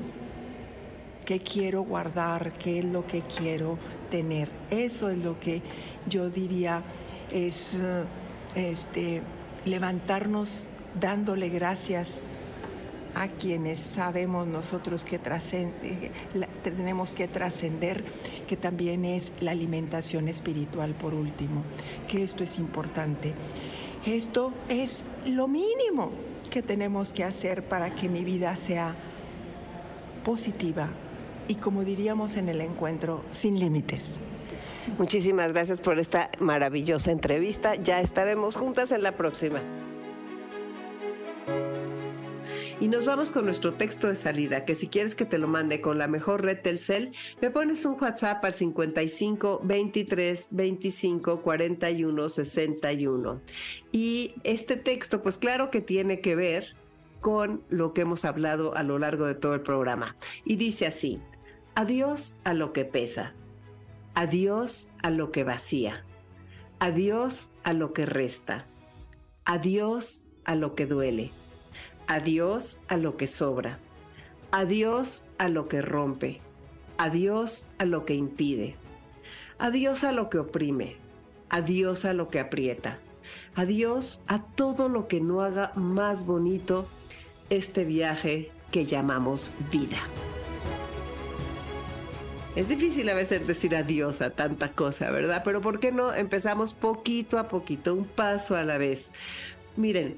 [1.25, 3.77] qué quiero guardar, qué es lo que quiero
[4.09, 4.49] tener.
[4.69, 5.61] Eso es lo que
[6.07, 6.83] yo diría
[7.31, 7.71] es
[8.55, 9.21] este,
[9.65, 10.69] levantarnos
[10.99, 12.21] dándole gracias
[13.15, 15.19] a quienes sabemos nosotros que
[16.63, 18.03] tenemos que trascender,
[18.47, 21.63] que también es la alimentación espiritual por último,
[22.09, 23.33] que esto es importante.
[24.05, 26.11] Esto es lo mínimo
[26.49, 28.95] que tenemos que hacer para que mi vida sea
[30.25, 30.89] positiva
[31.47, 34.17] y como diríamos en el encuentro, sin límites.
[34.97, 37.75] Muchísimas gracias por esta maravillosa entrevista.
[37.75, 39.61] Ya estaremos juntas en la próxima.
[42.79, 45.79] Y nos vamos con nuestro texto de salida, que si quieres que te lo mande
[45.79, 53.41] con la mejor red Telcel, me pones un WhatsApp al 55 23 25 41 61.
[53.93, 56.75] Y este texto, pues claro que tiene que ver
[57.21, 60.17] con lo que hemos hablado a lo largo de todo el programa.
[60.43, 61.21] Y dice así,
[61.75, 63.33] adiós a lo que pesa,
[64.15, 66.03] adiós a lo que vacía,
[66.79, 68.65] adiós a lo que resta,
[69.45, 71.31] adiós a lo que duele
[72.07, 73.79] Adiós a lo que sobra.
[74.51, 76.39] Adiós a lo que rompe.
[76.97, 78.75] Adiós a lo que impide.
[79.57, 80.97] Adiós a lo que oprime.
[81.49, 82.99] Adiós a lo que aprieta.
[83.55, 86.85] Adiós a todo lo que no haga más bonito
[87.49, 89.97] este viaje que llamamos vida.
[92.55, 95.41] Es difícil a veces decir adiós a tanta cosa, ¿verdad?
[95.43, 99.09] Pero ¿por qué no empezamos poquito a poquito, un paso a la vez?
[99.75, 100.17] Miren,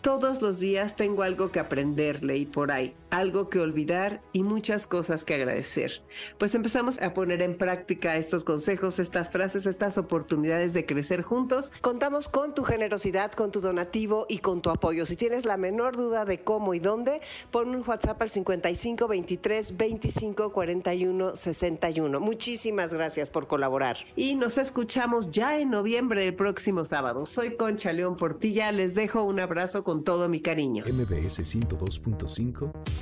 [0.00, 4.86] todos los días tengo algo que aprenderle y por ahí, algo que olvidar y muchas
[4.86, 6.02] cosas que agradecer.
[6.38, 11.72] Pues empezamos a poner en práctica estos consejos, estas frases, estas oportunidades de crecer juntos.
[11.82, 15.04] Contamos con tu generosidad, con tu donativo y con tu apoyo.
[15.04, 19.76] Si tienes la menor duda de cómo y dónde, pon un WhatsApp al 55 23
[19.76, 22.18] 25 41 61.
[22.18, 23.98] Muchísimas gracias por colaborar.
[24.16, 27.26] Y nos escuchamos ya en noviembre del próximo sábado.
[27.26, 28.72] Soy Concha León Portilla.
[28.72, 30.84] Les dejo un abrazo con todo mi cariño.
[30.86, 33.01] MBS 102.5